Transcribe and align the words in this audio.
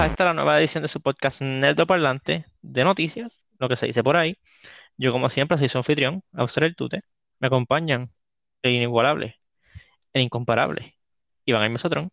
A 0.00 0.06
esta 0.06 0.24
la 0.24 0.32
nueva 0.32 0.58
edición 0.58 0.80
de 0.80 0.88
su 0.88 1.02
podcast 1.02 1.42
Nerdo 1.42 1.86
Parlante 1.86 2.46
de 2.62 2.84
noticias, 2.84 3.44
lo 3.58 3.68
que 3.68 3.76
se 3.76 3.84
dice 3.84 4.02
por 4.02 4.16
ahí. 4.16 4.38
Yo, 4.96 5.12
como 5.12 5.28
siempre, 5.28 5.58
soy 5.58 5.68
su 5.68 5.76
anfitrión, 5.76 6.22
Auster 6.32 6.64
el 6.64 6.74
Tute. 6.74 7.00
Me 7.38 7.48
acompañan 7.48 8.10
el 8.62 8.72
inigualable, 8.72 9.38
el 10.14 10.22
incomparable, 10.22 10.96
Iván 11.44 11.64
Aime 11.64 11.76
Sotrón, 11.76 12.10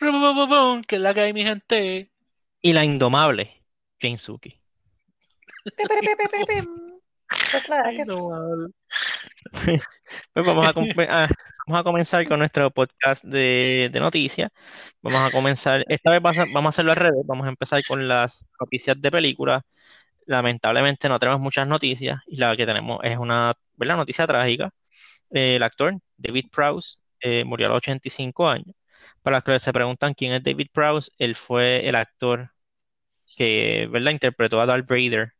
Brum, 0.00 0.22
brum, 0.22 0.36
brum, 0.36 0.48
brum, 0.48 0.82
que 0.82 0.96
es 0.96 1.02
la 1.02 1.12
que 1.12 1.20
hay, 1.20 1.34
mi 1.34 1.42
gente. 1.42 2.10
y 2.62 2.72
la 2.72 2.82
indomable 2.82 3.62
Jane 4.00 4.16
Suki. 4.16 4.58
Pues 7.50 7.68
la 7.68 7.76
verdad 7.76 7.92
que 7.96 8.04
Pues 10.32 10.46
vamos 10.46 10.66
a, 10.66 10.72
com- 10.72 10.88
a- 11.08 11.28
vamos 11.66 11.80
a 11.80 11.84
comenzar 11.84 12.26
con 12.28 12.38
nuestro 12.38 12.70
podcast 12.70 13.24
de, 13.24 13.90
de 13.92 14.00
noticias. 14.00 14.50
Vamos 15.02 15.20
a 15.20 15.30
comenzar, 15.30 15.84
esta 15.88 16.10
vez 16.10 16.22
vas 16.22 16.38
a- 16.38 16.44
vamos 16.52 16.66
a 16.66 16.70
hacerlo 16.70 16.92
al 16.92 16.96
revés, 16.98 17.20
vamos 17.26 17.46
a 17.46 17.50
empezar 17.50 17.82
con 17.86 18.06
las 18.08 18.44
noticias 18.60 19.00
de 19.00 19.10
películas. 19.10 19.62
Lamentablemente 20.26 21.08
no 21.08 21.18
tenemos 21.18 21.40
muchas 21.40 21.66
noticias 21.68 22.20
y 22.26 22.36
la 22.36 22.56
que 22.56 22.66
tenemos 22.66 23.00
es 23.04 23.18
una, 23.18 23.54
¿verdad? 23.76 23.96
noticia 23.96 24.26
trágica. 24.26 24.70
Eh, 25.32 25.56
el 25.56 25.62
actor 25.62 25.94
David 26.16 26.46
Prowse 26.52 26.98
eh, 27.20 27.44
murió 27.44 27.66
a 27.66 27.70
los 27.70 27.78
85 27.78 28.48
años. 28.48 28.74
Para 29.22 29.38
los 29.38 29.44
que 29.44 29.58
se 29.60 29.72
preguntan 29.72 30.14
quién 30.14 30.32
es 30.32 30.42
David 30.44 30.68
Prowse, 30.72 31.10
él 31.18 31.34
fue 31.36 31.88
el 31.88 31.96
actor 31.96 32.50
que, 33.36 33.88
¿verdad? 33.90 34.12
interpretó 34.12 34.60
a 34.60 34.66
Darth 34.66 34.88
Vader 34.88 35.32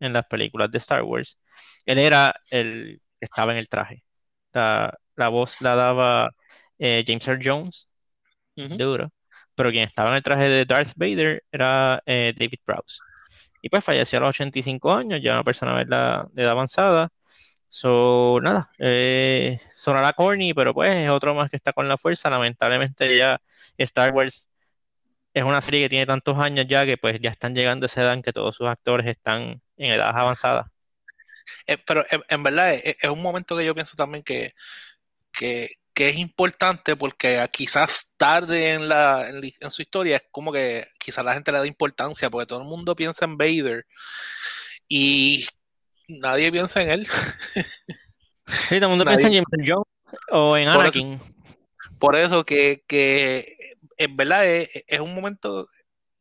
en 0.00 0.12
las 0.12 0.26
películas 0.26 0.70
de 0.70 0.78
Star 0.78 1.02
Wars. 1.02 1.38
Él 1.84 1.98
era 1.98 2.34
el 2.50 3.00
que 3.18 3.24
estaba 3.26 3.52
en 3.52 3.58
el 3.58 3.68
traje. 3.68 4.04
La, 4.52 4.92
la 5.16 5.28
voz 5.28 5.60
la 5.62 5.74
daba 5.76 6.30
eh, 6.78 7.04
James 7.06 7.26
Earl 7.26 7.40
Jones, 7.42 7.88
duro, 8.54 9.10
pero 9.54 9.70
quien 9.70 9.84
estaba 9.88 10.10
en 10.10 10.16
el 10.16 10.22
traje 10.22 10.48
de 10.48 10.64
Darth 10.64 10.92
Vader 10.96 11.44
era 11.50 12.02
eh, 12.06 12.34
David 12.36 12.60
Prowse. 12.64 12.98
Y 13.62 13.68
pues 13.68 13.84
falleció 13.84 14.18
a 14.18 14.22
los 14.22 14.30
85 14.30 14.92
años, 14.92 15.20
ya 15.22 15.32
una 15.34 15.44
persona 15.44 15.74
¿verdad? 15.74 16.26
de 16.32 16.42
edad 16.42 16.52
avanzada. 16.52 17.10
So, 17.68 18.38
nada, 18.42 18.70
eh, 18.78 19.60
sonará 19.72 20.12
corny, 20.12 20.54
pero 20.54 20.72
pues 20.74 20.94
es 20.96 21.10
otro 21.10 21.34
más 21.34 21.50
que 21.50 21.56
está 21.56 21.72
con 21.72 21.88
la 21.88 21.98
fuerza. 21.98 22.30
Lamentablemente 22.30 23.16
ya 23.16 23.40
Star 23.78 24.12
Wars 24.12 24.48
es 25.34 25.44
una 25.44 25.60
serie 25.60 25.82
que 25.82 25.88
tiene 25.90 26.06
tantos 26.06 26.38
años 26.38 26.66
ya 26.68 26.86
que 26.86 26.96
pues 26.98 27.20
ya 27.20 27.30
están 27.30 27.54
llegando 27.54 27.84
a 27.84 27.88
esa 27.88 28.02
edad 28.02 28.14
en 28.14 28.22
que 28.22 28.32
todos 28.32 28.56
sus 28.56 28.68
actores 28.68 29.06
están 29.06 29.60
en 29.76 29.92
edad 29.92 30.16
avanzada. 30.16 30.70
Eh, 31.66 31.78
pero 31.86 32.04
en, 32.10 32.22
en 32.28 32.42
verdad 32.42 32.74
es, 32.74 32.96
es 33.00 33.10
un 33.10 33.22
momento 33.22 33.56
que 33.56 33.64
yo 33.64 33.74
pienso 33.74 33.96
también 33.96 34.24
que, 34.24 34.54
que, 35.32 35.70
que 35.94 36.08
es 36.08 36.16
importante 36.16 36.96
porque 36.96 37.46
quizás 37.52 38.14
tarde 38.16 38.72
en, 38.74 38.88
la, 38.88 39.28
en, 39.28 39.70
su 39.70 39.82
historia 39.82 40.16
es 40.16 40.24
como 40.30 40.52
que 40.52 40.86
quizás 40.98 41.24
la 41.24 41.34
gente 41.34 41.52
le 41.52 41.58
da 41.58 41.66
importancia 41.66 42.28
porque 42.30 42.46
todo 42.46 42.60
el 42.60 42.66
mundo 42.68 42.96
piensa 42.96 43.24
en 43.24 43.36
Vader 43.36 43.86
y 44.88 45.46
nadie 46.08 46.50
piensa 46.52 46.82
en 46.82 46.90
él. 46.90 47.08
Sí, 48.46 48.76
todo 48.76 48.84
el 48.84 48.88
mundo 48.88 49.04
Nadie- 49.04 49.18
piensa 49.18 49.36
en 49.38 49.44
James 49.44 49.68
Jones 49.72 50.20
o 50.30 50.56
en 50.56 50.64
Por 50.72 50.86
eso- 50.86 51.00
Anakin. 51.00 51.36
Por 51.98 52.14
eso 52.16 52.44
que, 52.44 52.84
que 52.86 53.56
en 53.96 54.16
verdad 54.16 54.44
es, 54.46 54.84
es 54.86 55.00
un 55.00 55.14
momento 55.14 55.66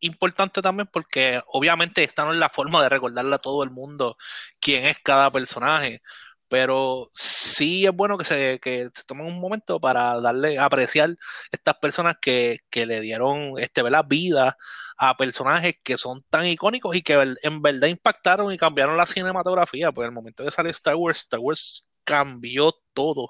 importante 0.05 0.61
también 0.61 0.89
porque 0.91 1.41
obviamente 1.47 2.03
esta 2.03 2.25
no 2.25 2.33
es 2.33 2.39
la 2.39 2.49
forma 2.49 2.81
de 2.83 2.89
recordarle 2.89 3.35
a 3.35 3.39
todo 3.39 3.63
el 3.63 3.71
mundo 3.71 4.17
quién 4.59 4.85
es 4.85 4.97
cada 5.03 5.31
personaje, 5.31 6.01
pero 6.47 7.09
sí 7.11 7.85
es 7.85 7.91
bueno 7.91 8.17
que 8.17 8.25
se, 8.25 8.59
que 8.61 8.89
tomen 9.07 9.25
un 9.27 9.39
momento 9.39 9.79
para 9.79 10.19
darle 10.21 10.59
apreciar 10.59 11.15
estas 11.51 11.75
personas 11.75 12.17
que, 12.21 12.59
que 12.69 12.85
le 12.85 13.01
dieron 13.01 13.53
este, 13.57 13.81
vida 14.07 14.57
a 14.97 15.17
personajes 15.17 15.75
que 15.83 15.97
son 15.97 16.23
tan 16.29 16.45
icónicos 16.45 16.95
y 16.95 17.01
que 17.01 17.35
en 17.43 17.61
verdad 17.61 17.87
impactaron 17.87 18.51
y 18.53 18.57
cambiaron 18.57 18.97
la 18.97 19.05
cinematografía, 19.05 19.91
porque 19.91 20.07
el 20.07 20.13
momento 20.13 20.43
que 20.45 20.51
sale 20.51 20.69
Star 20.69 20.95
Wars, 20.95 21.19
Star 21.19 21.39
Wars 21.39 21.89
cambió 22.03 22.73
todo. 22.93 23.29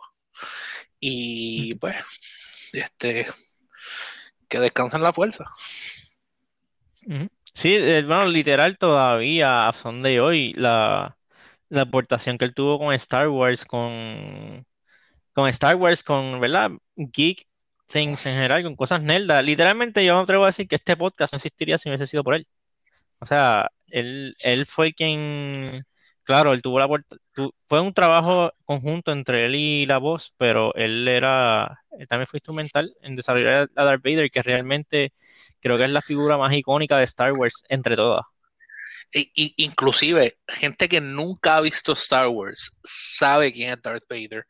Y 0.99 1.75
pues, 1.75 1.95
este, 2.73 3.27
que 4.47 4.59
descansen 4.59 5.03
la 5.03 5.13
fuerza. 5.13 5.45
Sí, 7.53 7.73
eh, 7.75 8.03
bueno, 8.05 8.27
literal 8.27 8.77
todavía 8.77 9.67
a 9.67 9.73
son 9.73 10.01
de 10.01 10.19
hoy 10.19 10.53
la, 10.53 11.17
la 11.69 11.81
aportación 11.83 12.37
que 12.37 12.45
él 12.45 12.53
tuvo 12.53 12.79
con 12.79 12.93
Star 12.95 13.29
Wars, 13.29 13.65
con, 13.65 14.65
con 15.33 15.49
Star 15.49 15.75
Wars, 15.77 16.03
con, 16.03 16.39
¿verdad? 16.41 16.71
Geek 16.95 17.47
things 17.87 18.25
en 18.25 18.33
general, 18.35 18.63
con 18.63 18.75
cosas 18.75 19.01
nerdas. 19.03 19.43
Literalmente 19.45 20.05
yo 20.05 20.15
me 20.15 20.21
atrevo 20.23 20.43
a 20.45 20.47
decir 20.47 20.67
que 20.67 20.75
este 20.77 20.97
podcast 20.97 21.33
no 21.33 21.37
existiría 21.37 21.77
si 21.77 21.89
hubiese 21.89 22.07
sido 22.07 22.23
por 22.23 22.35
él. 22.35 22.47
O 23.19 23.25
sea, 23.25 23.69
él, 23.89 24.35
él 24.43 24.65
fue 24.65 24.93
quien, 24.93 25.83
claro, 26.23 26.51
él 26.51 26.61
tuvo 26.61 26.79
la 26.79 26.87
puerta, 26.87 27.15
tu- 27.33 27.53
fue 27.67 27.81
un 27.81 27.93
trabajo 27.93 28.51
conjunto 28.65 29.11
entre 29.11 29.45
él 29.45 29.55
y 29.55 29.85
la 29.85 29.97
voz, 29.97 30.33
pero 30.37 30.73
él 30.75 31.07
era, 31.07 31.81
él 31.99 32.07
también 32.07 32.27
fue 32.27 32.37
instrumental 32.37 32.93
en 33.01 33.15
desarrollar 33.15 33.69
a 33.75 33.83
Darth 33.83 34.03
Vader, 34.03 34.29
que 34.29 34.41
realmente 34.43 35.13
creo 35.65 35.79
que 35.79 35.85
es 35.85 35.89
la 35.89 36.01
figura 36.03 36.37
más 36.37 36.53
icónica 36.53 36.97
de 36.97 37.05
Star 37.05 37.31
Wars 37.33 37.63
entre 37.69 37.95
todas. 37.95 38.23
Inclusive, 39.57 40.33
gente 40.47 40.87
que 40.87 41.01
nunca 41.01 41.57
ha 41.57 41.61
visto 41.61 41.93
Star 41.93 42.27
Wars 42.27 42.77
sabe 42.83 43.51
quién 43.51 43.71
es 43.71 43.81
Darth 43.81 44.03
Vader. 44.07 44.45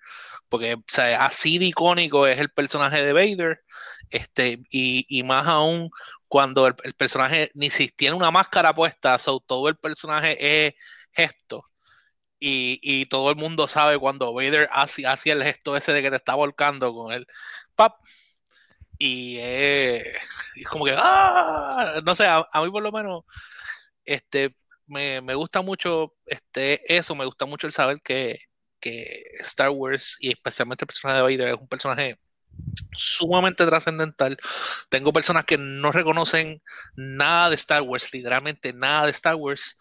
Porque 0.49 0.73
o 0.73 0.83
sea, 0.87 1.25
así 1.25 1.57
de 1.57 1.67
icónico 1.67 2.27
es 2.27 2.37
el 2.39 2.49
personaje 2.49 3.01
de 3.01 3.13
Vader. 3.13 3.61
Este, 4.09 4.59
y, 4.69 5.05
y 5.07 5.23
más 5.23 5.47
aún 5.47 5.89
cuando 6.27 6.67
el, 6.67 6.75
el 6.83 6.93
personaje 6.95 7.49
ni 7.53 7.69
si 7.69 7.87
tiene 7.89 8.15
una 8.15 8.29
máscara 8.31 8.75
puesta, 8.75 9.17
so, 9.17 9.39
todo 9.39 9.69
el 9.69 9.77
personaje 9.77 10.67
es 10.67 10.73
gesto. 11.13 11.65
Y, 12.39 12.79
y 12.83 13.05
todo 13.07 13.29
el 13.31 13.37
mundo 13.37 13.67
sabe 13.67 13.97
cuando 13.99 14.33
Vader 14.33 14.69
hace, 14.73 15.07
hacía 15.07 15.33
el 15.33 15.43
gesto 15.43 15.77
ese 15.77 15.93
de 15.93 16.01
que 16.01 16.09
te 16.11 16.17
está 16.17 16.35
volcando 16.35 16.93
con 16.93 17.13
él. 17.13 17.25
¡Pap! 17.75 17.95
Y 18.97 19.37
es 19.39 20.67
como 20.69 20.85
que, 20.85 20.95
¡ah! 20.97 22.01
No 22.05 22.15
sé, 22.15 22.25
a, 22.27 22.45
a 22.51 22.63
mí 22.63 22.71
por 22.71 22.83
lo 22.83 22.91
menos 22.91 23.23
este, 24.05 24.55
me, 24.87 25.21
me 25.21 25.35
gusta 25.35 25.61
mucho 25.61 26.13
este, 26.25 26.81
eso, 26.95 27.15
me 27.15 27.25
gusta 27.25 27.45
mucho 27.45 27.67
el 27.67 27.73
saber 27.73 28.01
que, 28.03 28.39
que 28.79 29.23
Star 29.41 29.69
Wars 29.71 30.17
y 30.19 30.31
especialmente 30.31 30.83
el 30.85 30.87
personaje 30.87 31.17
de 31.17 31.23
Vader 31.23 31.55
es 31.55 31.61
un 31.61 31.67
personaje 31.67 32.19
sumamente 32.95 33.65
trascendental. 33.65 34.37
Tengo 34.89 35.13
personas 35.13 35.45
que 35.45 35.57
no 35.57 35.91
reconocen 35.91 36.61
nada 36.95 37.49
de 37.49 37.55
Star 37.55 37.81
Wars, 37.81 38.13
literalmente 38.13 38.73
nada 38.73 39.05
de 39.05 39.11
Star 39.11 39.35
Wars, 39.35 39.77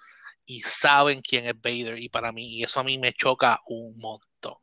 y 0.47 0.63
saben 0.63 1.23
quién 1.23 1.47
es 1.47 1.55
Vader. 1.61 1.99
Y 1.99 2.09
para 2.09 2.33
mí, 2.33 2.59
y 2.59 2.65
eso 2.65 2.81
a 2.81 2.85
mí 2.85 2.99
me 2.99 3.13
choca 3.13 3.61
un 3.67 3.97
montón. 3.99 4.55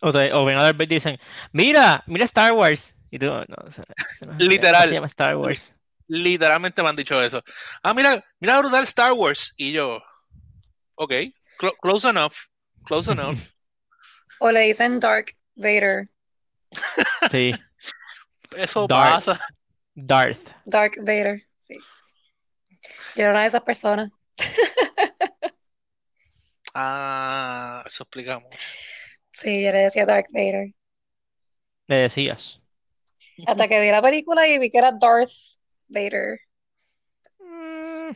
O, 0.00 0.12
te- 0.12 0.32
o 0.32 0.44
ven 0.44 0.58
a 0.58 0.70
y 0.70 0.86
dicen, 0.86 1.18
mira, 1.52 2.02
mira 2.06 2.24
Star 2.24 2.52
Wars. 2.52 2.93
Y 3.14 3.18
tú, 3.20 3.26
no, 3.26 3.44
no- 3.46 4.38
Literal. 4.38 4.88
se 4.88 4.94
llama 4.94 5.06
Star 5.06 5.36
Wars. 5.36 5.72
Literalmente 6.08 6.82
me 6.82 6.88
han 6.88 6.96
dicho 6.96 7.22
eso. 7.22 7.44
Ah, 7.80 7.94
mira, 7.94 8.24
mira 8.40 8.58
brutal 8.58 8.82
Star 8.82 9.12
Wars. 9.12 9.54
Y 9.56 9.70
yo, 9.70 10.02
ok, 10.96 11.12
clo- 11.56 11.76
close 11.80 12.08
enough, 12.08 12.34
close 12.84 13.10
enough. 13.12 13.38
O 14.40 14.50
le 14.50 14.62
dicen 14.62 14.98
Dark 14.98 15.30
Vader. 15.54 16.06
Sí, 17.30 17.52
Eso 18.56 18.88
Darth. 18.88 19.14
pasa. 19.26 19.40
Darth. 19.94 20.50
Dark 20.64 20.94
Vader, 20.98 21.40
sí. 21.56 21.74
Yo 23.14 23.22
era 23.22 23.30
una 23.30 23.42
de 23.42 23.46
esas 23.46 23.62
personas. 23.62 24.10
Ah, 26.74 27.84
eso 27.86 28.02
explicamos. 28.02 28.52
Sí, 29.30 29.62
yo 29.62 29.70
le 29.70 29.78
decía 29.78 30.04
Dark 30.04 30.26
Vader. 30.32 30.74
Le 31.86 31.96
decías. 31.96 32.60
Hasta 33.46 33.68
que 33.68 33.80
vi 33.80 33.90
la 33.90 34.02
película 34.02 34.46
y 34.46 34.58
vi 34.58 34.70
que 34.70 34.78
era 34.78 34.92
Darth 34.92 35.30
Vader. 35.88 36.38
Mm. 37.40 38.10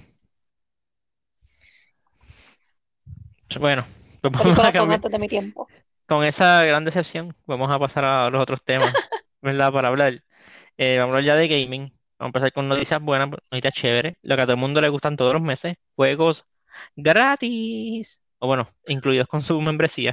Bueno, 3.61 3.87
pues 4.21 4.33
vamos 4.33 4.59
a 4.59 4.73
cambiar. 4.73 4.97
antes 4.97 5.11
de 5.11 5.19
mi 5.19 5.29
tiempo. 5.29 5.67
Con 6.07 6.25
esa 6.25 6.65
gran 6.65 6.85
decepción, 6.85 7.35
vamos 7.47 7.71
a 7.71 7.79
pasar 7.79 8.05
a 8.05 8.31
los 8.31 8.41
otros 8.41 8.63
temas, 8.63 8.93
¿verdad? 9.43 9.73
Para 9.73 9.89
hablar. 9.89 10.23
Eh, 10.77 10.99
vamos 10.99 11.15
a 11.15 11.19
hablar 11.19 11.25
ya 11.25 11.37
de 11.37 11.49
gaming. 11.49 11.93
Vamos 12.19 12.35
a 12.35 12.39
empezar 12.39 12.53
con 12.53 12.69
noticias 12.69 13.01
buenas, 13.01 13.31
noticias 13.51 13.75
chéveres, 13.75 14.15
lo 14.23 14.37
que 14.37 14.43
a 14.43 14.45
todo 14.45 14.55
el 14.55 14.61
mundo 14.61 14.81
le 14.81 14.89
gustan 14.89 15.17
todos 15.17 15.33
los 15.33 15.43
meses, 15.43 15.77
juegos 15.95 16.47
gratis, 16.97 18.21
o 18.39 18.47
bueno, 18.47 18.69
incluidos 18.87 19.29
con 19.29 19.43
su 19.43 19.61
membresía. 19.61 20.13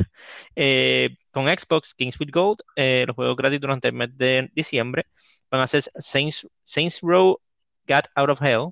Eh, 0.55 1.17
con 1.31 1.45
Xbox, 1.45 1.93
Kings 1.95 2.19
with 2.19 2.29
Gold, 2.31 2.59
eh, 2.75 3.05
los 3.07 3.15
juegos 3.15 3.35
gratis 3.37 3.61
durante 3.61 3.87
el 3.89 3.93
mes 3.93 4.17
de 4.17 4.49
diciembre 4.53 5.05
van 5.49 5.61
a 5.61 5.67
ser 5.67 5.83
Saints, 5.99 6.47
Saints 6.63 6.99
Row 7.01 7.39
Got 7.87 8.05
Out 8.15 8.29
of 8.29 8.41
Hell, 8.41 8.69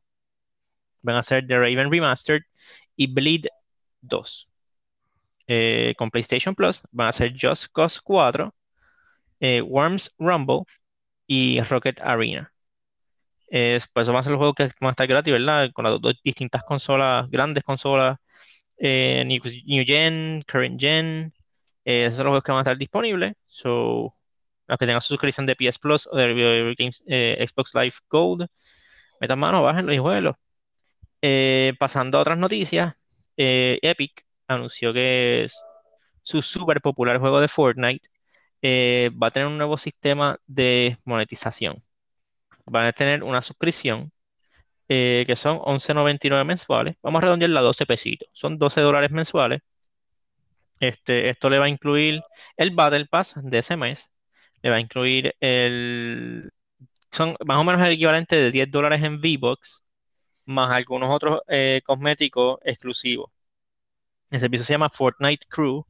van 1.01 1.15
a 1.17 1.23
ser 1.23 1.45
The 1.47 1.57
Raven 1.59 1.91
Remastered 1.91 2.44
y 2.95 3.07
Bleed 3.07 3.47
2. 4.01 4.50
Eh, 5.47 5.94
con 5.97 6.09
PlayStation 6.09 6.56
Plus 6.56 6.81
van 6.91 7.09
a 7.09 7.11
ser 7.11 7.33
Just 7.39 7.67
Cause 7.73 7.99
4, 8.03 8.53
eh, 9.39 9.61
Worms 9.61 10.13
Rumble 10.19 10.63
y 11.27 11.61
Rocket 11.61 11.99
Arena. 12.01 12.51
Es, 13.47 13.88
pues 13.88 14.06
eso 14.06 14.13
va 14.13 14.19
a 14.21 14.23
ser 14.23 14.31
el 14.33 14.38
juego 14.38 14.53
que 14.53 14.63
van 14.79 14.89
a 14.89 14.91
estar 14.91 15.07
gratis, 15.07 15.33
¿verdad? 15.33 15.71
Con 15.73 15.85
las 15.85 16.01
dos 16.01 16.15
distintas 16.23 16.63
consolas, 16.63 17.29
grandes 17.29 17.63
consolas, 17.63 18.17
eh, 18.83 19.24
New, 19.25 19.85
Gen, 19.85 20.44
Current 20.47 20.80
Gen. 20.81 21.33
eh, 21.85 22.06
esos 22.06 22.18
son 22.18 22.25
los 22.27 22.31
juegos 22.33 22.44
que 22.45 22.51
van 22.51 22.59
a 22.59 22.63
estar 22.63 22.77
disponibles. 22.77 23.33
So, 23.47 24.15
los 24.68 24.77
que 24.80 24.85
tengan 24.88 25.01
su 25.01 25.09
suscripción 25.09 25.45
de 25.47 25.56
PS 25.56 25.80
Plus 25.81 26.07
o 26.12 26.18
de 26.18 26.75
Games- 26.77 27.03
eh, 27.07 27.45
Xbox 27.47 27.74
Live 27.75 27.95
Gold, 28.09 28.47
metan 29.21 29.39
mano, 29.39 29.63
bájenlo 29.63 29.94
y 29.94 30.00
jueguenlo. 30.00 30.38
Pasando 31.80 32.18
a 32.18 32.21
otras 32.21 32.38
noticias, 32.38 32.94
Epic 33.38 34.25
anunció 34.47 34.94
que 34.94 35.47
su 36.24 36.41
súper 36.41 36.81
popular 36.81 37.19
juego 37.19 37.41
de 37.41 37.47
Fortnite 37.50 38.09
va 39.21 39.27
a 39.27 39.31
tener 39.31 39.47
un 39.50 39.57
nuevo 39.57 39.77
sistema 39.77 40.39
de 40.47 40.97
monetización. 41.06 41.75
Van 42.68 42.88
a 42.88 42.94
tener 42.94 43.24
una 43.24 43.44
suscripción 43.44 44.12
eh, 44.89 45.24
que 45.27 45.35
son 45.35 45.59
11.99 45.59 46.45
mensuales. 46.45 46.95
Vamos 47.01 47.19
a 47.19 47.25
redondearla 47.25 47.59
a 47.62 47.63
12 47.63 47.85
pesitos. 47.85 48.30
Son 48.33 48.57
12 48.57 48.81
dólares 48.81 49.12
mensuales. 49.12 49.62
Este, 50.80 51.30
esto 51.30 51.50
le 51.50 51.59
va 51.59 51.65
a 51.65 51.69
incluir 51.69 52.21
el 52.57 52.71
Battle 52.71 53.06
Pass 53.06 53.35
de 53.41 53.57
ese 53.59 53.77
mes. 53.77 54.12
Le 54.62 54.69
va 54.69 54.77
a 54.77 54.80
incluir 54.80 55.35
el... 55.39 56.51
Son 57.12 57.35
más 57.45 57.57
o 57.59 57.63
menos 57.63 57.81
el 57.81 57.94
equivalente 57.94 58.35
de 58.35 58.51
10 58.51 58.71
dólares 58.71 59.03
en 59.03 59.15
V-Bucks, 59.19 59.83
más 60.47 60.71
algunos 60.75 61.09
otros 61.09 61.41
eh, 61.47 61.81
cosméticos 61.85 62.59
exclusivos. 62.63 63.31
El 64.31 64.39
servicio 64.39 64.65
se 64.65 64.74
llama 64.74 64.89
Fortnite 64.89 65.45
Crew 65.47 65.85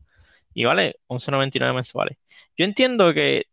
y 0.54 0.66
vale 0.66 0.95
11.99 1.07 1.74
mensuales. 1.74 2.18
Yo 2.57 2.66
entiendo 2.66 3.13
que 3.13 3.48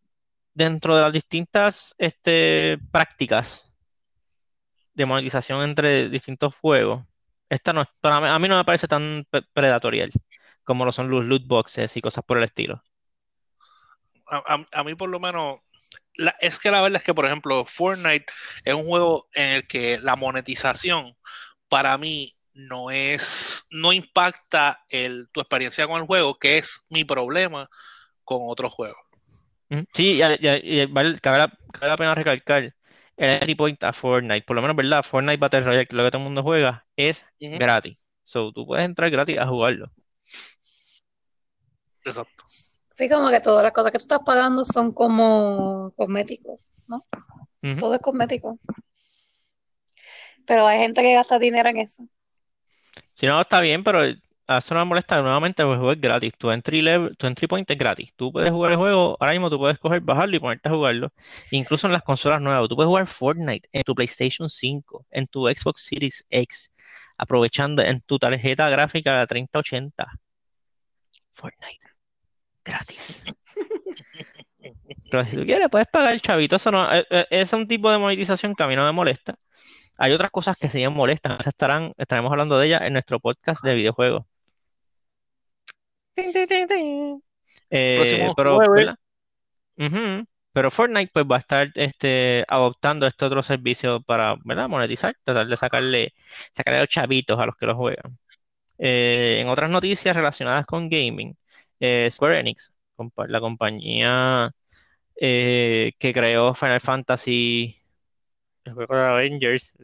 dentro 0.55 0.97
de 0.97 1.03
las 1.03 1.13
distintas 1.13 1.95
este, 1.99 2.79
prácticas 2.91 3.70
de 4.95 5.07
monetización 5.07 5.63
entre 5.65 6.09
distintos 6.09 6.55
juegos, 6.57 7.05
esta 7.49 7.73
no 7.73 7.83
es, 7.83 7.89
para 8.01 8.21
mí, 8.21 8.29
a 8.29 8.39
mí 8.39 8.49
no 8.49 8.57
me 8.57 8.65
parece 8.65 8.89
tan 8.89 9.27
predatorial 9.53 10.11
como 10.65 10.85
lo 10.85 10.93
son 10.93 11.11
los 11.11 11.25
loot 11.25 11.47
boxes 11.47 11.97
y 11.97 12.01
cosas 12.03 12.25
por 12.25 12.39
el 12.39 12.45
estilo. 12.45 12.83
A, 14.29 14.55
a- 14.55 14.81
a 14.81 14.85
mí 14.85 14.95
por 14.95 15.09
lo 15.11 15.21
menos, 15.21 15.61
la- 16.17 16.37
es 16.41 16.59
que 16.59 16.71
la 16.71 16.81
verdad 16.83 16.99
es 17.01 17.05
que, 17.05 17.15
por 17.15 17.27
ejemplo, 17.27 17.65
Fortnite 17.67 18.27
es 18.65 18.75
un 18.75 18.85
juego 18.87 19.29
en 19.35 19.57
el 19.57 19.67
que 19.67 19.99
la 20.03 20.17
monetización 20.17 21.17
para 21.69 21.99
mí 21.99 22.37
no 22.55 22.91
es, 22.91 23.67
no 23.71 23.93
impacta 23.93 24.85
el, 24.91 25.29
tu 25.33 25.41
experiencia 25.41 25.89
con 25.89 26.01
el 26.01 26.07
juego, 26.07 26.39
que 26.39 26.59
es 26.59 26.87
mi 26.91 27.05
problema 27.05 27.69
con 28.25 28.41
otros 28.43 28.73
juegos. 28.75 28.99
Sí, 29.95 30.21
y, 30.21 30.23
y- 30.23 30.81
y 30.83 30.87
vale- 30.87 31.21
cabe 31.21 31.39
la, 31.39 31.49
cabe 31.73 31.89
la 31.89 31.97
pena 31.97 32.15
recalcar 32.15 32.75
el 33.21 33.31
entry 33.33 33.55
point 33.55 33.85
a 33.85 33.93
Fortnite, 33.93 34.47
por 34.47 34.57
lo 34.57 34.63
menos, 34.63 34.75
¿verdad? 34.75 35.03
Fortnite 35.03 35.37
Battle 35.37 35.61
Royale, 35.61 35.87
que 35.87 35.95
es 35.95 35.97
lo 35.97 36.05
que 36.05 36.11
todo 36.11 36.19
el 36.19 36.25
mundo 36.25 36.43
juega, 36.43 36.87
es 36.97 37.25
gratis. 37.39 38.11
So, 38.23 38.51
tú 38.51 38.67
puedes 38.67 38.85
entrar 38.85 39.11
gratis 39.11 39.37
a 39.37 39.47
jugarlo. 39.47 39.91
Exacto. 42.03 42.45
Sí, 42.89 43.09
como 43.11 43.29
que 43.29 43.41
todas 43.41 43.63
las 43.63 43.73
cosas 43.73 43.93
que 43.93 43.99
tú 43.99 44.05
estás 44.05 44.21
pagando 44.25 44.65
son 44.65 44.93
como 44.93 45.93
cosméticos, 45.97 46.71
¿no? 46.89 47.03
Todo 47.79 47.95
es 47.95 48.01
cosmético. 48.01 48.59
Pero 50.47 50.67
hay 50.67 50.79
gente 50.79 51.03
que 51.03 51.15
gasta 51.15 51.39
dinero 51.39 51.69
en 51.69 51.77
eso. 51.77 52.09
Si 53.15 53.27
no, 53.27 53.39
está 53.39 53.61
bien, 53.61 53.85
pero 53.85 54.01
eso 54.59 54.75
no 54.75 54.81
me 54.81 54.87
molesta. 54.87 55.21
Nuevamente, 55.21 55.63
el 55.63 55.69
juego 55.69 55.93
es 55.93 56.01
gratis. 56.01 56.33
Tu 56.37 56.51
entry 56.51 56.81
level, 56.81 57.17
tu 57.17 57.27
entry 57.27 57.47
point 57.47 57.71
es 57.71 57.79
gratis. 57.79 58.13
Tú 58.17 58.33
puedes 58.33 58.51
jugar 58.51 58.73
el 58.73 58.79
juego, 58.79 59.17
ahora 59.21 59.33
mismo 59.33 59.51
tú 59.51 59.59
puedes 59.59 59.79
coger, 59.79 60.01
bajarlo 60.01 60.37
y 60.37 60.41
ponerte 60.41 60.69
a 60.69 60.73
jugarlo. 60.73 61.13
Incluso 61.51 61.87
en 61.87 61.93
las 61.93 62.03
consolas 62.03 62.41
nuevas. 62.41 62.69
Tú 62.69 62.77
puedes 62.77 62.89
jugar 62.89 63.07
Fortnite 63.07 63.69
en 63.73 63.83
tu 63.83 63.95
PlayStation 63.95 64.49
5, 64.49 65.07
en 65.11 65.27
tu 65.27 65.47
Xbox 65.49 65.85
Series 65.85 66.27
X, 66.31 66.71
aprovechando 67.17 67.83
en 67.83 68.01
tu 68.01 68.19
tarjeta 68.19 68.69
gráfica 68.69 69.27
3080. 69.27 70.07
Fortnite, 71.33 71.87
gratis. 72.65 73.25
Pero 75.11 75.25
si 75.25 75.37
tú 75.37 75.45
quieres, 75.45 75.69
puedes 75.71 75.89
pagar 75.89 76.19
chavito. 76.21 76.57
Eso 76.57 76.71
no, 76.71 76.93
eh, 76.93 77.07
eh, 77.11 77.27
es 77.31 77.53
un 77.53 77.67
tipo 77.67 77.91
de 77.91 77.99
monetización 77.99 78.55
que 78.55 78.63
a 78.63 78.67
mí 78.67 78.77
no 78.77 78.85
me 78.85 78.93
molesta. 78.93 79.35
Hay 79.99 80.13
otras 80.13 80.31
cosas 80.31 80.59
que 80.59 80.71
sí 80.71 80.79
me 80.79 80.89
molestan. 80.89 81.33
Esas 81.33 81.49
estarán, 81.49 81.93
estaremos 81.99 82.31
hablando 82.33 82.59
de 82.59 82.67
ellas 82.67 82.83
en 82.83 82.95
nuestro 82.95 83.21
podcast 83.21 83.63
de 83.65 83.75
videojuegos. 83.75 84.25
Eh, 87.71 87.95
Próximo 87.97 88.35
pero, 88.35 88.57
jueves. 88.57 88.87
¿verdad? 88.87 88.99
Ujú. 89.79 90.27
Pero 90.53 90.71
Fortnite 90.71 91.11
pues 91.13 91.25
va 91.31 91.37
a 91.37 91.39
estar 91.39 91.71
este, 91.75 92.45
adoptando 92.49 93.07
este 93.07 93.25
otro 93.25 93.43
servicio 93.43 94.03
para, 94.03 94.37
¿verdad? 94.45 94.69
monetizar, 94.69 95.15
tratar 95.23 95.47
de 95.47 95.57
sacarle, 95.57 96.15
sacarle 96.53 96.81
los 96.81 96.89
chavitos 96.89 97.39
a 97.39 97.47
los 97.47 97.57
que 97.57 97.67
lo 97.67 97.77
juegan. 97.77 98.19
Eh, 98.79 99.39
en 99.41 99.49
otras 99.49 99.71
noticias 99.71 100.17
relacionadas 100.17 100.67
con 100.67 100.89
gaming, 100.89 101.37
eh, 101.79 102.09
Square 102.11 102.41
Enix, 102.41 102.73
la 103.29 103.41
compañía 103.41 104.51
eh, 105.15 105.93
que 105.99 106.13
creó 106.13 106.55
Final 106.55 106.81
Fantasy, 106.81 107.77
el 108.65 108.75
juego 108.75 108.97
de 108.97 109.03
Avengers, 109.03 109.77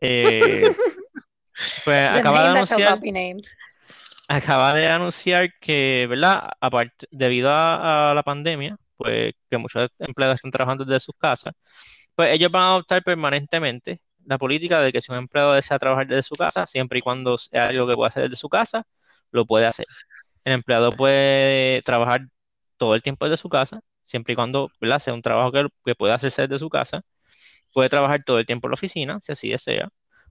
eh, 0.00 0.62
pues 1.84 2.12
The 2.12 2.18
acaba 2.18 2.42
de 2.42 2.48
anunciar. 2.48 3.00
Acaba 4.28 4.74
de 4.74 4.88
anunciar 4.88 5.50
que, 5.60 6.06
¿verdad? 6.08 6.42
Aparte, 6.60 7.06
debido 7.10 7.50
a, 7.52 8.12
la 8.14 8.22
pandemia, 8.22 8.76
pues 8.96 9.34
que 9.50 9.58
muchos 9.58 9.90
empleados 10.00 10.36
están 10.36 10.50
trabajando 10.50 10.84
desde 10.84 11.00
sus 11.00 11.14
casas, 11.18 11.54
pues 12.14 12.30
ellos 12.34 12.50
van 12.50 12.62
a 12.64 12.66
adoptar 12.68 13.02
permanentemente 13.02 14.00
la 14.26 14.38
política 14.38 14.80
de 14.80 14.92
que 14.92 15.00
si 15.00 15.12
un 15.12 15.18
empleado 15.18 15.52
desea 15.54 15.78
trabajar 15.78 16.06
desde 16.06 16.22
su 16.22 16.34
casa, 16.36 16.66
siempre 16.66 17.00
y 17.00 17.02
cuando 17.02 17.38
sea 17.38 17.66
algo 17.68 17.86
que 17.86 17.94
pueda 17.96 18.08
hacer 18.08 18.24
desde 18.24 18.36
su 18.36 18.48
casa, 18.48 18.84
lo 19.32 19.46
puede 19.46 19.66
hacer. 19.66 19.86
El 20.44 20.54
empleado 20.54 20.90
puede 20.92 21.82
trabajar 21.82 22.22
todo 22.76 22.94
el 22.94 23.02
tiempo 23.02 23.26
desde 23.26 23.38
su 23.42 23.48
casa, 23.48 23.80
siempre 24.04 24.34
y 24.34 24.36
cuando, 24.36 24.70
sea 25.00 25.14
un 25.14 25.22
trabajo 25.22 25.52
que, 25.52 25.66
que 25.84 25.94
pueda 25.94 26.14
hacerse 26.14 26.42
desde 26.42 26.58
su 26.60 26.70
casa. 26.70 27.02
Puede 27.72 27.88
trabajar 27.88 28.24
todo 28.24 28.38
el 28.38 28.46
tiempo 28.46 28.68
en 28.68 28.72
la 28.72 28.74
oficina, 28.74 29.20
si 29.20 29.32
así 29.32 29.50
desea, 29.50 29.88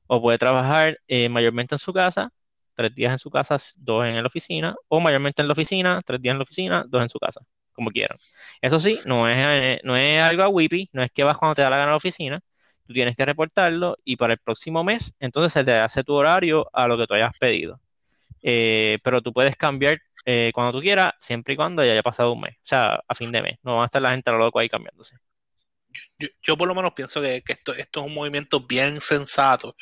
o 0.07 0.21
puede 0.21 0.37
trabajar 0.37 0.97
eh, 1.07 1.29
mayormente 1.29 1.75
en 1.75 1.79
su 1.79 1.93
casa 1.93 2.31
tres 2.75 2.93
días 2.95 3.11
en 3.11 3.19
su 3.19 3.29
casa, 3.29 3.57
dos 3.77 4.05
en 4.05 4.15
la 4.15 4.27
oficina, 4.27 4.75
o 4.87 4.99
mayormente 4.99 5.41
en 5.41 5.47
la 5.47 5.53
oficina, 5.53 6.01
tres 6.05 6.21
días 6.21 6.33
en 6.33 6.39
la 6.39 6.43
oficina, 6.43 6.85
dos 6.87 7.01
en 7.01 7.09
su 7.09 7.19
casa, 7.19 7.41
como 7.73 7.91
quieran. 7.91 8.17
Eso 8.61 8.79
sí, 8.79 8.99
no 9.05 9.27
es, 9.29 9.37
eh, 9.39 9.79
no 9.83 9.95
es 9.97 10.21
algo 10.21 10.43
a 10.43 10.49
whippy, 10.49 10.89
no 10.93 11.03
es 11.03 11.11
que 11.11 11.23
vas 11.23 11.37
cuando 11.37 11.55
te 11.55 11.61
da 11.61 11.69
la 11.69 11.77
gana 11.77 11.89
a 11.89 11.93
la 11.93 11.97
oficina, 11.97 12.41
tú 12.85 12.93
tienes 12.93 13.15
que 13.15 13.25
reportarlo 13.25 13.97
y 14.03 14.17
para 14.17 14.33
el 14.33 14.39
próximo 14.39 14.83
mes, 14.83 15.13
entonces 15.19 15.53
se 15.53 15.63
te 15.63 15.73
hace 15.73 16.03
tu 16.03 16.13
horario 16.13 16.69
a 16.73 16.87
lo 16.87 16.97
que 16.97 17.07
tú 17.07 17.13
hayas 17.13 17.37
pedido. 17.37 17.79
Eh, 18.45 18.97
pero 19.03 19.21
tú 19.21 19.31
puedes 19.31 19.55
cambiar 19.55 19.99
eh, 20.25 20.51
cuando 20.53 20.73
tú 20.73 20.81
quieras, 20.81 21.13
siempre 21.19 21.53
y 21.53 21.57
cuando 21.57 21.83
ya 21.83 21.93
haya 21.93 22.03
pasado 22.03 22.33
un 22.33 22.41
mes, 22.41 22.55
o 22.57 22.67
sea, 22.67 22.99
a 23.07 23.15
fin 23.15 23.31
de 23.31 23.41
mes. 23.41 23.57
No 23.63 23.77
va 23.77 23.83
a 23.83 23.85
estar 23.85 24.01
la 24.01 24.11
gente 24.11 24.29
a 24.29 24.33
lo 24.33 24.39
loco 24.39 24.59
ahí 24.59 24.69
cambiándose. 24.69 25.15
Yo, 26.41 26.57
por 26.57 26.67
lo 26.67 26.75
menos 26.75 26.93
pienso 26.93 27.21
que, 27.21 27.41
que 27.41 27.53
esto, 27.53 27.73
esto 27.73 28.01
es 28.01 28.05
un 28.07 28.13
movimiento 28.13 28.59
bien 28.61 28.99
sensato, 28.99 29.75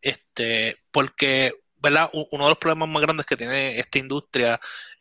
este, 0.00 0.76
porque 0.90 1.52
¿verdad? 1.78 2.10
Uno 2.12 2.44
de 2.44 2.50
los 2.50 2.58
problemas 2.58 2.88
más 2.88 3.02
grandes 3.02 3.26
que 3.26 3.36
tiene 3.36 3.78
esta 3.78 3.98
industria 3.98 4.58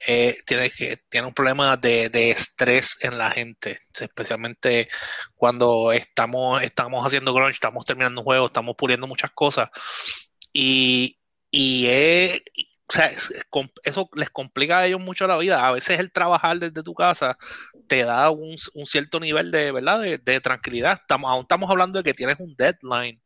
eh, 0.08 0.36
tiene, 0.46 0.70
que, 0.70 0.98
tiene 1.10 1.28
un 1.28 1.34
problema 1.34 1.78
de, 1.78 2.10
de 2.10 2.32
estrés 2.32 2.98
en 3.04 3.18
la 3.18 3.32
gente, 3.32 3.78
especialmente 4.00 4.90
cuando 5.36 5.92
estamos, 5.94 6.62
estamos 6.64 7.06
haciendo 7.06 7.34
crunch, 7.34 7.54
estamos 7.56 7.86
terminando 7.86 8.22
un 8.22 8.26
juego, 8.26 8.46
estamos 8.48 8.76
puliendo 8.78 9.08
muchas 9.08 9.32
cosas 9.32 9.70
y, 10.54 11.20
y 11.52 11.88
es- 11.88 12.42
o 12.88 12.94
sea, 12.94 13.10
eso 13.84 14.10
les 14.14 14.30
complica 14.30 14.78
a 14.80 14.86
ellos 14.86 15.00
mucho 15.02 15.26
la 15.28 15.38
vida. 15.38 15.68
A 15.68 15.72
veces 15.72 16.00
el 16.00 16.12
trabajar 16.12 16.60
desde 16.60 16.84
tu 16.84 16.94
casa 16.94 17.36
te 17.88 18.04
da 18.04 18.30
un, 18.30 18.56
un 18.76 18.86
cierto 18.86 19.20
nivel 19.20 19.50
de, 19.52 19.72
¿verdad? 19.72 20.02
De, 20.02 20.18
de 20.20 20.40
tranquilidad. 20.42 20.94
Estamos, 21.02 21.32
aún 21.32 21.42
estamos 21.42 21.70
hablando 21.72 22.00
de 22.00 22.04
que 22.04 22.14
tienes 22.14 22.40
un 22.40 22.56
deadline 22.56 23.22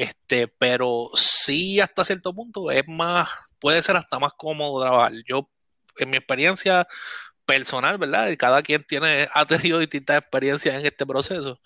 este, 0.00 0.48
pero 0.48 1.10
sí 1.14 1.78
hasta 1.78 2.06
cierto 2.06 2.32
punto 2.34 2.70
es 2.70 2.88
más, 2.88 3.28
puede 3.58 3.82
ser 3.82 3.96
hasta 3.96 4.18
más 4.18 4.32
cómodo 4.34 4.82
trabajar. 4.82 5.12
Yo, 5.28 5.50
en 5.98 6.08
mi 6.08 6.16
experiencia 6.16 6.88
personal, 7.44 7.98
¿verdad? 7.98 8.34
Cada 8.38 8.62
quien 8.62 8.82
tiene, 8.84 9.28
ha 9.34 9.44
tenido 9.44 9.78
distintas 9.78 10.16
experiencias 10.16 10.74
en 10.74 10.86
este 10.86 11.04
proceso. 11.04 11.60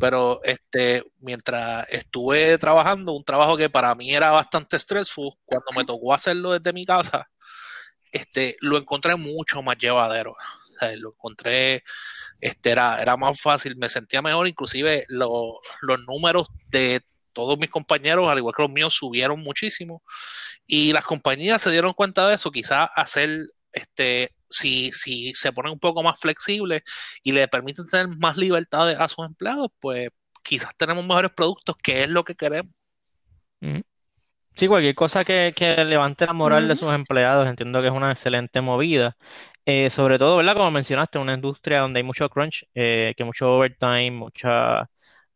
Pero 0.00 0.40
este, 0.42 1.04
mientras 1.20 1.88
estuve 1.90 2.58
trabajando, 2.58 3.12
un 3.12 3.24
trabajo 3.24 3.56
que 3.56 3.70
para 3.70 3.94
mí 3.94 4.12
era 4.12 4.32
bastante 4.32 4.78
stressful, 4.78 5.34
cuando 5.44 5.66
me 5.76 5.84
tocó 5.84 6.12
hacerlo 6.12 6.52
desde 6.52 6.72
mi 6.72 6.84
casa, 6.84 7.30
este, 8.10 8.56
lo 8.62 8.78
encontré 8.78 9.14
mucho 9.14 9.62
más 9.62 9.78
llevadero. 9.78 10.32
O 10.32 10.78
sea, 10.80 10.92
lo 10.96 11.10
encontré, 11.10 11.84
este, 12.40 12.70
era, 12.70 13.00
era 13.00 13.16
más 13.16 13.40
fácil, 13.40 13.76
me 13.76 13.88
sentía 13.88 14.22
mejor, 14.22 14.48
inclusive 14.48 15.04
lo, 15.08 15.60
los 15.82 16.00
números 16.00 16.48
de 16.68 17.02
todos 17.32 17.58
mis 17.58 17.70
compañeros, 17.70 18.28
al 18.28 18.38
igual 18.38 18.54
que 18.54 18.62
los 18.62 18.70
míos, 18.70 18.94
subieron 18.94 19.40
muchísimo. 19.40 20.02
Y 20.66 20.92
las 20.92 21.04
compañías 21.04 21.62
se 21.62 21.70
dieron 21.70 21.92
cuenta 21.92 22.28
de 22.28 22.34
eso, 22.34 22.50
quizás 22.50 22.88
hacer, 22.94 23.46
este, 23.72 24.30
si, 24.48 24.92
si 24.92 25.32
se 25.34 25.52
ponen 25.52 25.72
un 25.72 25.78
poco 25.78 26.02
más 26.02 26.18
flexibles 26.20 26.82
y 27.22 27.32
le 27.32 27.48
permiten 27.48 27.86
tener 27.86 28.08
más 28.18 28.36
libertades 28.36 28.98
a 28.98 29.08
sus 29.08 29.26
empleados, 29.26 29.68
pues 29.80 30.10
quizás 30.42 30.76
tenemos 30.76 31.04
mejores 31.04 31.30
productos, 31.32 31.76
que 31.82 32.02
es 32.02 32.08
lo 32.10 32.24
que 32.24 32.34
queremos. 32.34 32.72
Ujú. 33.60 33.82
Sí, 34.56 34.68
cualquier 34.68 34.94
cosa 34.94 35.24
que, 35.24 35.54
que 35.56 35.84
levante 35.84 36.26
la 36.26 36.32
moral 36.32 36.68
de 36.68 36.76
sus 36.76 36.92
empleados, 36.92 37.48
entiendo 37.48 37.80
que 37.80 37.86
es 37.86 37.92
una 37.92 38.10
excelente 38.10 38.60
movida. 38.60 39.16
Eh, 39.64 39.88
sobre 39.90 40.18
todo, 40.18 40.36
¿verdad? 40.36 40.56
Como 40.56 40.70
mencionaste, 40.70 41.18
una 41.18 41.34
industria 41.34 41.80
donde 41.80 42.00
hay 42.00 42.04
mucho 42.04 42.28
crunch, 42.28 42.66
eh, 42.74 43.14
que 43.16 43.24
mucho 43.24 43.54
overtime, 43.54 44.10
muchos 44.10 44.50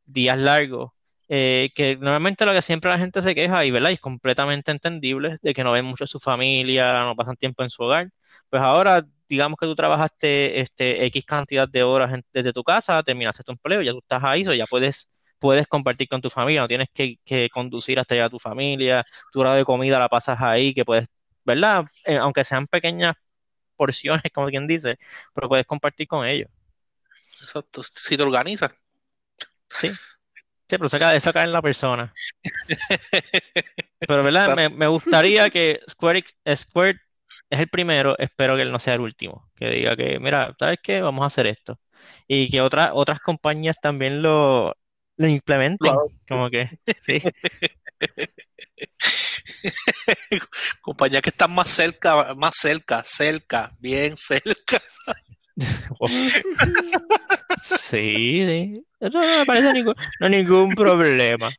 días 0.05 0.37
largos, 0.37 0.93
eh, 1.37 1.69
que 1.75 1.97
normalmente 1.97 2.45
lo 2.47 2.53
que 2.53 2.63
siempre 2.63 2.91
la 2.91 2.99
gente 2.99 3.21
se 3.23 3.35
queja, 3.35 3.65
y 3.65 3.71
¿verdad? 3.71 3.91
Y 3.91 3.95
es 3.95 4.01
completamente 4.01 4.71
entendible, 4.71 5.39
de 5.43 5.53
que 5.55 5.65
no 5.65 5.73
ven 5.73 5.85
mucho 5.85 6.05
a 6.05 6.07
su 6.07 6.21
familia, 6.21 6.93
no 7.05 7.17
pasan 7.17 7.37
tiempo 7.37 7.63
en 7.63 7.71
su 7.71 7.83
hogar. 7.83 8.11
Pues 8.51 8.63
ahora, 8.63 9.05
digamos 9.29 9.59
que 9.59 9.67
tú 9.67 9.75
trabajaste 9.75 10.61
este, 10.61 11.05
X 11.07 11.25
cantidad 11.25 11.69
de 11.69 11.83
horas 11.83 12.13
en- 12.15 12.25
desde 12.33 12.53
tu 12.53 12.63
casa, 12.63 13.03
terminaste 13.03 13.43
tu 13.43 13.53
empleo, 13.53 13.83
ya 13.83 13.93
tú 13.93 13.99
estás 13.99 14.23
ahí, 14.25 14.45
so 14.45 14.55
ya 14.55 14.67
puedes, 14.67 15.09
puedes 15.39 15.67
compartir 15.67 16.09
con 16.09 16.21
tu 16.23 16.31
familia, 16.31 16.61
no 16.63 16.69
tienes 16.69 16.89
que, 16.95 17.17
que 17.25 17.49
conducir 17.51 17.99
hasta 17.99 18.15
allá 18.15 18.27
a 18.27 18.31
tu 18.31 18.39
familia, 18.39 19.05
tu 19.33 19.41
hora 19.41 19.55
de 19.55 19.65
comida 19.65 19.99
la 19.99 20.09
pasas 20.09 20.39
ahí, 20.41 20.73
que 20.75 20.85
puedes, 20.85 21.09
¿verdad? 21.45 21.85
Eh, 22.07 22.17
aunque 22.17 22.45
sean 22.45 22.67
pequeñas 22.69 23.15
porciones, 23.77 24.25
como 24.35 24.49
quien 24.49 24.67
dice, 24.67 24.99
pero 25.35 25.49
puedes 25.49 25.67
compartir 25.67 26.07
con 26.09 26.27
ellos. 26.27 26.51
Exacto. 27.41 27.83
Si 27.83 28.17
te 28.17 28.23
organizas. 28.23 28.85
Sí, 29.81 29.91
sí, 30.69 30.77
pero 30.77 30.87
eso 30.87 30.99
cae, 30.99 31.17
eso 31.17 31.33
cae 31.33 31.45
en 31.45 31.53
la 31.53 31.63
persona. 31.63 32.13
Pero, 34.07 34.23
¿verdad? 34.23 34.57
Me, 34.57 34.69
me 34.69 34.87
gustaría 34.87 35.51
que 35.51 35.81
Square, 35.89 36.25
Square 36.55 37.01
es 37.51 37.61
el 37.61 37.69
primero, 37.69 38.17
espero 38.19 38.57
que 38.57 38.63
él 38.63 38.73
no 38.73 38.79
sea 38.79 38.95
el 38.95 39.01
último, 39.01 39.51
que 39.55 39.71
diga 39.71 39.97
que, 39.97 40.19
mira, 40.21 40.55
¿sabes 40.59 40.79
qué? 40.83 41.01
Vamos 41.01 41.25
a 41.25 41.27
hacer 41.27 41.47
esto. 41.47 41.81
Y 42.29 42.51
que 42.51 42.61
otras 42.61 42.91
otras 42.93 43.21
compañías 43.21 43.81
también 43.81 44.23
lo, 44.23 44.75
lo 45.17 45.29
implementen, 45.29 45.95
como 46.29 46.51
que, 46.51 46.69
sí, 47.01 47.21
Compañías 50.83 51.23
que 51.23 51.31
están 51.31 51.55
más 51.55 51.71
cerca, 51.71 52.35
más 52.35 52.55
cerca, 52.57 53.03
cerca, 53.05 53.73
bien 53.79 54.17
cerca. 54.17 54.81
Wow. 56.01 56.09
Sí, 57.65 58.45
sí. 58.47 58.85
Eso 59.01 59.21
no 59.21 59.39
me 59.39 59.47
parece 59.47 59.73
ningún, 59.73 59.95
no 60.21 60.29
ningún 60.29 60.75
problema. 60.75 61.51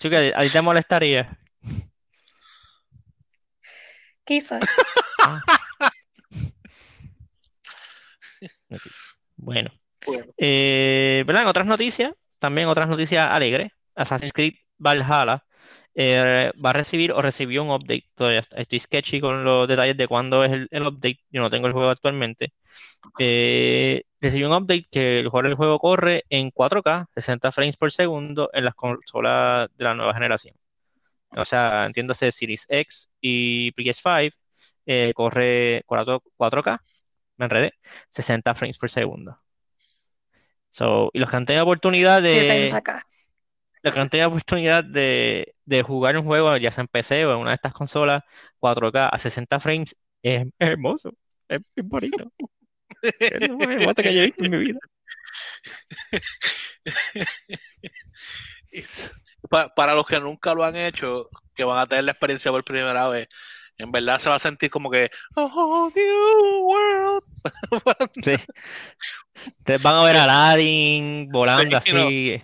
¿Tú 0.00 0.10
qué? 0.10 0.32
¿A 0.34 0.42
ti 0.42 0.50
te 0.50 0.60
molestaría? 0.62 1.38
Quizás. 4.24 4.62
Ah, 5.22 5.40
ok. 8.70 8.82
Bueno. 9.36 9.70
Bueno, 10.06 10.24
Eh, 10.38 11.24
¿verdad? 11.26 11.42
En 11.42 11.48
otras 11.48 11.66
noticias, 11.66 12.12
también 12.38 12.68
otras 12.68 12.88
noticias 12.88 13.26
alegres. 13.26 13.72
Assassin's 13.94 14.32
Creed 14.32 14.54
Valhalla 14.78 15.44
eh, 15.98 16.52
va 16.62 16.70
a 16.70 16.72
recibir 16.74 17.10
o 17.12 17.22
recibió 17.22 17.62
un 17.64 17.70
update. 17.70 18.04
Todavía 18.14 18.44
estoy 18.56 18.78
sketchy 18.78 19.18
con 19.18 19.44
los 19.44 19.66
detalles 19.66 19.96
de 19.96 20.06
cuándo 20.06 20.44
es 20.44 20.52
el, 20.52 20.68
el 20.70 20.86
update. 20.86 21.20
Yo 21.30 21.40
no 21.40 21.48
tengo 21.48 21.66
el 21.66 21.72
juego 21.72 21.88
actualmente. 21.88 22.52
Eh, 23.18 24.02
recibió 24.20 24.48
un 24.48 24.54
update 24.62 24.84
que 24.90 25.20
el 25.20 25.28
juego, 25.30 25.48
el 25.48 25.54
juego 25.54 25.78
corre 25.78 26.24
en 26.28 26.50
4K, 26.50 27.06
60 27.14 27.50
frames 27.50 27.76
por 27.78 27.92
segundo 27.92 28.50
en 28.52 28.66
las 28.66 28.74
consolas 28.74 29.70
de 29.74 29.84
la 29.84 29.94
nueva 29.94 30.12
generación. 30.12 30.54
O 31.30 31.44
sea, 31.46 31.86
entiéndase 31.86 32.30
Series 32.30 32.66
X 32.68 33.08
y 33.20 33.72
PS5, 33.72 34.32
eh, 34.84 35.12
corre 35.14 35.82
4, 35.86 36.22
4K, 36.36 36.78
me 37.38 37.46
enredé, 37.46 37.72
60 38.10 38.54
frames 38.54 38.78
por 38.78 38.90
segundo. 38.90 39.38
So, 40.68 41.10
y 41.14 41.20
los 41.20 41.30
que 41.30 41.36
han 41.36 41.46
tenido 41.46 41.64
oportunidad 41.64 42.20
de, 42.20 42.70
60k. 42.70 43.02
Que 43.92 44.00
han 44.00 44.08
tenido 44.08 44.28
oportunidad 44.28 44.84
de, 44.84 45.54
de 45.64 45.82
jugar 45.82 46.16
un 46.18 46.24
juego, 46.24 46.56
ya 46.56 46.70
sea 46.70 46.82
en 46.82 46.88
PC 46.88 47.26
o 47.26 47.32
en 47.34 47.38
una 47.38 47.50
de 47.50 47.56
estas 47.56 47.72
consolas, 47.74 48.22
4K 48.58 49.08
a 49.08 49.18
60 49.18 49.60
frames, 49.60 49.96
es, 50.22 50.42
es 50.46 50.52
hermoso, 50.58 51.10
es 51.48 51.60
bien 51.74 51.88
bonito. 51.88 52.32
Es 53.02 53.48
lo 53.48 53.58
más 53.58 53.70
hermoso 53.70 53.94
que 53.96 54.14
yo 54.14 54.20
he 54.22 54.26
visto 54.26 54.44
en 54.44 54.50
mi 54.50 54.58
vida. 54.58 54.78
Pa- 59.50 59.68
para 59.74 59.94
los 59.94 60.06
que 60.06 60.18
nunca 60.20 60.54
lo 60.54 60.64
han 60.64 60.76
hecho, 60.76 61.28
que 61.54 61.64
van 61.64 61.78
a 61.78 61.86
tener 61.86 62.04
la 62.04 62.12
experiencia 62.12 62.50
por 62.50 62.64
primera 62.64 63.08
vez, 63.08 63.28
en 63.78 63.92
verdad 63.92 64.18
se 64.18 64.28
va 64.28 64.36
a 64.36 64.38
sentir 64.40 64.70
como 64.70 64.90
que 64.90 65.10
"A 65.36 65.42
whole 65.44 65.92
new 65.94 66.66
world". 66.66 67.22
Sí. 68.24 68.32
Ustedes 69.58 69.82
van 69.82 69.96
a 69.96 70.04
ver 70.04 70.16
a 70.16 70.24
Aladdin 70.24 71.28
volando 71.30 71.80
Sí, 71.80 71.92
no. 71.92 72.40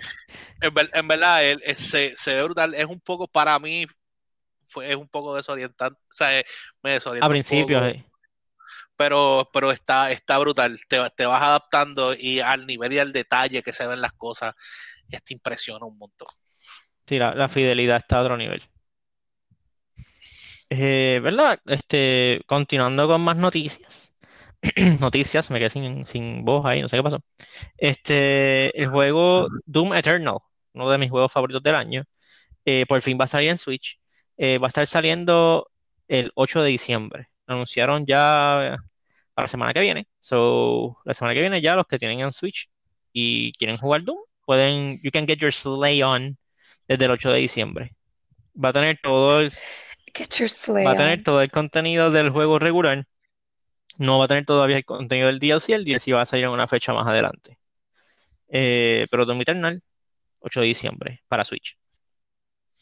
En, 0.62 0.74
ver- 0.74 0.90
en 0.94 1.08
verdad, 1.08 1.44
él, 1.44 1.62
él 1.66 1.76
se, 1.76 2.16
se 2.16 2.34
ve 2.36 2.44
brutal. 2.44 2.74
Es 2.74 2.86
un 2.86 3.00
poco, 3.00 3.28
para 3.28 3.58
mí, 3.58 3.86
fue, 4.64 4.90
es 4.90 4.96
un 4.96 5.08
poco 5.08 5.36
desorientante. 5.36 6.00
O 6.12 6.14
sea, 6.16 6.40
eh, 6.40 6.44
me 6.82 6.92
desorienta 6.92 7.26
A 7.26 7.28
principio, 7.30 7.80
sí. 7.90 8.04
pero, 8.96 9.48
pero 9.52 9.70
está, 9.72 10.10
está 10.12 10.38
brutal. 10.38 10.78
Te, 10.88 10.98
te 11.16 11.26
vas 11.26 11.42
adaptando 11.42 12.14
y 12.14 12.40
al 12.40 12.66
nivel 12.66 12.92
y 12.92 12.98
al 12.98 13.12
detalle 13.12 13.62
que 13.62 13.72
se 13.72 13.86
ven 13.86 14.00
las 14.00 14.12
cosas, 14.12 14.54
te 15.24 15.34
impresiona 15.34 15.86
un 15.86 15.98
montón. 15.98 16.28
Sí, 17.06 17.18
la, 17.18 17.32
la 17.34 17.48
fidelidad 17.48 17.98
está 17.98 18.18
a 18.18 18.22
otro 18.22 18.36
nivel. 18.36 18.60
Eh, 20.70 21.20
¿verdad? 21.22 21.60
Este, 21.66 22.42
continuando 22.46 23.06
con 23.06 23.20
más 23.22 23.36
noticias. 23.36 24.14
Noticias, 25.00 25.50
me 25.50 25.58
quedé 25.58 25.70
sin, 25.70 26.06
sin 26.06 26.44
voz 26.44 26.64
ahí, 26.66 26.80
no 26.82 26.88
sé 26.88 26.96
qué 26.96 27.02
pasó. 27.02 27.24
Este, 27.78 28.78
el 28.80 28.88
juego 28.90 29.48
Doom 29.66 29.94
Eternal, 29.94 30.38
uno 30.74 30.90
de 30.90 30.98
mis 30.98 31.10
juegos 31.10 31.32
favoritos 31.32 31.62
del 31.62 31.74
año, 31.74 32.04
eh, 32.64 32.86
por 32.86 33.02
fin 33.02 33.18
va 33.20 33.24
a 33.24 33.28
salir 33.28 33.50
en 33.50 33.58
Switch. 33.58 33.98
Eh, 34.36 34.58
va 34.58 34.68
a 34.68 34.68
estar 34.68 34.86
saliendo 34.86 35.70
el 36.08 36.32
8 36.34 36.62
de 36.62 36.70
diciembre. 36.70 37.28
Anunciaron 37.46 38.06
ya 38.06 38.78
para 39.34 39.44
la 39.44 39.48
semana 39.48 39.72
que 39.74 39.80
viene. 39.80 40.06
So, 40.18 40.96
la 41.04 41.14
semana 41.14 41.34
que 41.34 41.40
viene 41.40 41.60
ya 41.60 41.74
los 41.74 41.86
que 41.86 41.98
tienen 41.98 42.20
en 42.20 42.32
Switch 42.32 42.68
y 43.12 43.52
quieren 43.52 43.76
jugar 43.76 44.04
Doom, 44.04 44.18
pueden, 44.44 44.96
you 45.02 45.10
can 45.10 45.26
get 45.26 45.38
your 45.38 45.52
sleigh 45.52 46.02
on 46.02 46.38
desde 46.88 47.04
el 47.06 47.10
8 47.12 47.30
de 47.30 47.38
diciembre. 47.38 47.94
Va 48.62 48.70
a 48.70 48.72
tener 48.72 48.98
todo 49.02 49.40
el, 49.40 49.52
Get 50.14 50.38
your 50.38 50.48
sleigh 50.48 50.84
va 50.84 50.92
a 50.92 50.96
tener 50.96 51.22
todo 51.22 51.40
el 51.40 51.50
contenido 51.50 52.10
del 52.10 52.30
juego 52.30 52.58
regular. 52.58 53.06
No 53.98 54.18
va 54.18 54.26
a 54.26 54.28
tener 54.28 54.44
todavía 54.46 54.76
el 54.76 54.84
contenido 54.84 55.28
del 55.28 55.38
DLC. 55.38 55.70
El 55.70 55.84
DLC 55.84 56.12
va 56.14 56.22
a 56.22 56.26
salir 56.26 56.44
en 56.44 56.50
una 56.50 56.68
fecha 56.68 56.92
más 56.92 57.06
adelante. 57.06 57.58
Eh, 58.48 59.06
pero 59.10 59.24
Doom 59.24 59.40
Eternal, 59.40 59.82
8 60.42 60.60
de 60.60 60.66
diciembre 60.66 61.22
para 61.28 61.44
Switch. 61.44 61.76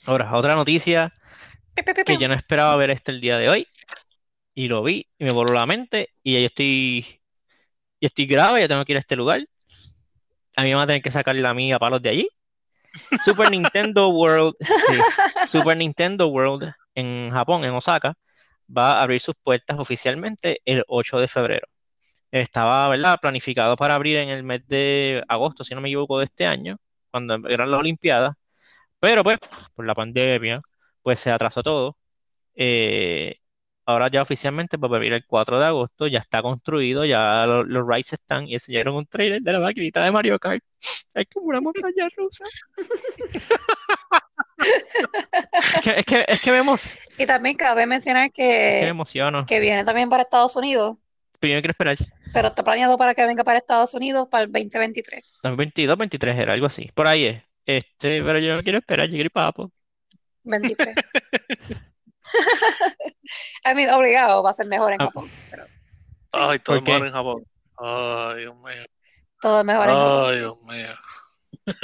Ahora, 0.06 0.34
otra 0.34 0.54
noticia 0.54 1.12
que 2.06 2.16
yo 2.16 2.28
no 2.28 2.34
esperaba 2.34 2.76
ver 2.76 2.90
este 2.90 3.12
el 3.12 3.20
día 3.20 3.38
de 3.38 3.48
hoy. 3.48 3.66
Y 4.54 4.68
lo 4.68 4.82
vi 4.82 5.06
y 5.18 5.24
me 5.24 5.32
voló 5.32 5.54
la 5.54 5.66
mente. 5.66 6.10
Y 6.22 6.34
ya 6.34 6.40
yo 6.40 6.46
estoy, 6.46 7.02
yo 8.00 8.06
estoy 8.06 8.26
grave, 8.26 8.60
ya 8.60 8.68
tengo 8.68 8.84
que 8.84 8.92
ir 8.92 8.96
a 8.96 9.00
este 9.00 9.16
lugar. 9.16 9.40
A 10.56 10.62
mí 10.62 10.68
me 10.70 10.74
van 10.74 10.84
a 10.84 10.86
tener 10.88 11.02
que 11.02 11.10
sacar 11.10 11.36
la 11.36 11.54
mía 11.54 11.76
a 11.76 11.78
palos 11.78 12.02
de 12.02 12.10
allí. 12.10 12.28
Super 13.24 13.50
Nintendo 13.50 14.08
World, 14.08 14.54
Super 15.46 15.76
Nintendo 15.76 16.26
World 16.28 16.72
en 16.94 17.30
Japón, 17.30 17.64
en 17.64 17.70
Osaka, 17.70 18.14
va 18.68 18.98
a 18.98 19.02
abrir 19.02 19.20
sus 19.20 19.34
puertas 19.42 19.78
oficialmente 19.78 20.60
el 20.64 20.84
8 20.88 21.18
de 21.20 21.28
febrero. 21.28 21.68
Estaba, 22.30 22.88
¿verdad? 22.88 23.18
Planificado 23.20 23.76
para 23.76 23.94
abrir 23.94 24.18
en 24.18 24.28
el 24.28 24.42
mes 24.42 24.66
de 24.66 25.22
agosto, 25.28 25.64
si 25.64 25.74
no 25.74 25.80
me 25.80 25.88
equivoco, 25.88 26.18
de 26.18 26.24
este 26.24 26.46
año, 26.46 26.78
cuando 27.10 27.36
eran 27.48 27.70
las 27.70 27.80
Olimpiadas. 27.80 28.34
Pero 29.00 29.24
pues, 29.24 29.38
por 29.74 29.86
la 29.86 29.94
pandemia, 29.94 30.60
pues 31.02 31.20
se 31.20 31.30
atrasó 31.30 31.62
todo. 31.62 31.96
Eh, 32.54 33.36
ahora 33.86 34.08
ya 34.10 34.22
oficialmente 34.22 34.76
va 34.76 34.88
a 34.88 34.96
abrir 34.96 35.12
el 35.14 35.24
4 35.26 35.58
de 35.60 35.66
agosto, 35.66 36.06
ya 36.08 36.18
está 36.20 36.42
construido, 36.42 37.04
ya 37.04 37.46
lo- 37.46 37.64
los 37.64 37.86
rides 37.88 38.12
están 38.14 38.46
y 38.48 38.54
enseñaron 38.54 38.96
un 38.96 39.06
trailer 39.06 39.42
de 39.42 39.52
la 39.52 39.60
maquinita 39.60 40.04
de 40.04 40.10
Mario 40.12 40.38
Kart. 40.38 40.62
Es 41.14 41.26
como 41.32 41.46
una 41.48 41.60
montaña 41.60 42.08
rusa. 42.16 42.44
Es 45.74 45.82
que, 45.82 45.90
es 45.98 46.04
que, 46.04 46.24
es 46.28 46.40
que 46.42 46.50
me 46.52 46.60
emo- 46.62 46.78
Y 47.18 47.26
también 47.26 47.56
cabe 47.56 47.86
mencionar 47.86 48.30
que 48.32 48.42
me 48.42 48.80
que, 48.80 48.88
emociono. 48.88 49.44
que 49.46 49.60
viene 49.60 49.84
también 49.84 50.08
para 50.08 50.22
Estados 50.22 50.56
Unidos, 50.56 50.96
Pero 51.40 51.52
yo 51.52 51.56
no 51.56 51.62
quiero 51.62 51.70
esperar. 51.72 51.96
pero 52.32 52.48
está 52.48 52.62
planeado 52.62 52.96
para 52.98 53.14
que 53.14 53.24
venga 53.26 53.42
para 53.44 53.58
Estados 53.58 53.94
Unidos 53.94 54.28
para 54.30 54.44
el 54.44 54.52
2023. 54.52 55.24
22, 55.56 55.96
23 55.98 56.38
era 56.38 56.52
algo 56.52 56.66
así. 56.66 56.88
Por 56.94 57.08
ahí 57.08 57.24
es. 57.24 57.42
Este, 57.66 58.22
pero 58.22 58.38
yo 58.38 58.56
no 58.56 58.62
quiero 58.62 58.78
esperar, 58.78 59.06
yo 59.06 59.12
quiero 59.12 59.24
ir 59.26 59.30
para 59.30 59.46
Japón. 59.46 59.72
23. 60.44 60.94
I 63.64 63.74
mean, 63.74 63.90
obligado, 63.90 64.42
va 64.42 64.50
a 64.50 64.54
ser 64.54 64.66
mejor 64.66 64.92
en 64.92 65.00
Ah. 65.02 65.04
Japón. 65.06 65.30
Pero 65.50 65.64
Ay, 66.32 66.58
todo 66.60 66.76
¿Por 66.76 66.88
es 66.88 66.94
mejor 66.94 67.06
en 67.06 67.12
Japón. 67.12 67.44
Ay, 67.78 68.38
Dios 68.40 68.56
mío. 68.56 68.84
todo 69.40 69.60
es 69.60 69.64
mejor 69.66 69.88
en 69.88 69.94
Japón. 69.94 70.24
Ay, 70.28 70.38
Dios 70.38 70.56
mío. 70.68 71.76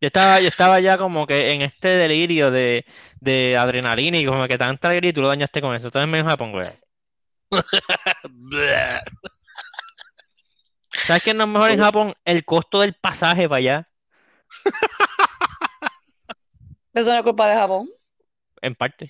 Yo 0.00 0.06
estaba, 0.08 0.40
yo 0.40 0.48
estaba 0.48 0.80
ya 0.80 0.98
como 0.98 1.26
que 1.28 1.52
en 1.52 1.62
este 1.62 1.88
delirio 1.88 2.50
de, 2.50 2.84
de 3.20 3.56
adrenalina 3.56 4.18
y 4.18 4.26
como 4.26 4.48
que 4.48 4.58
tanta 4.58 4.88
alegría 4.88 5.10
y 5.10 5.12
tú 5.12 5.22
lo 5.22 5.28
dañaste 5.28 5.60
con 5.60 5.76
eso. 5.76 5.86
Entonces 5.88 6.08
me 6.08 6.24
Japón, 6.24 6.50
güey. 6.50 6.68
¿Sabes 11.06 11.22
qué 11.22 11.32
no 11.34 11.44
es 11.44 11.50
mejor 11.50 11.70
en 11.70 11.80
Japón? 11.80 12.14
El 12.24 12.44
costo 12.44 12.80
del 12.80 12.94
pasaje 12.94 13.48
para 13.48 13.58
allá, 13.58 13.88
Eso 16.94 17.10
no 17.10 17.16
es 17.18 17.22
culpa 17.24 17.48
de 17.48 17.56
Japón. 17.56 17.88
en 18.60 18.74
parte. 18.74 19.06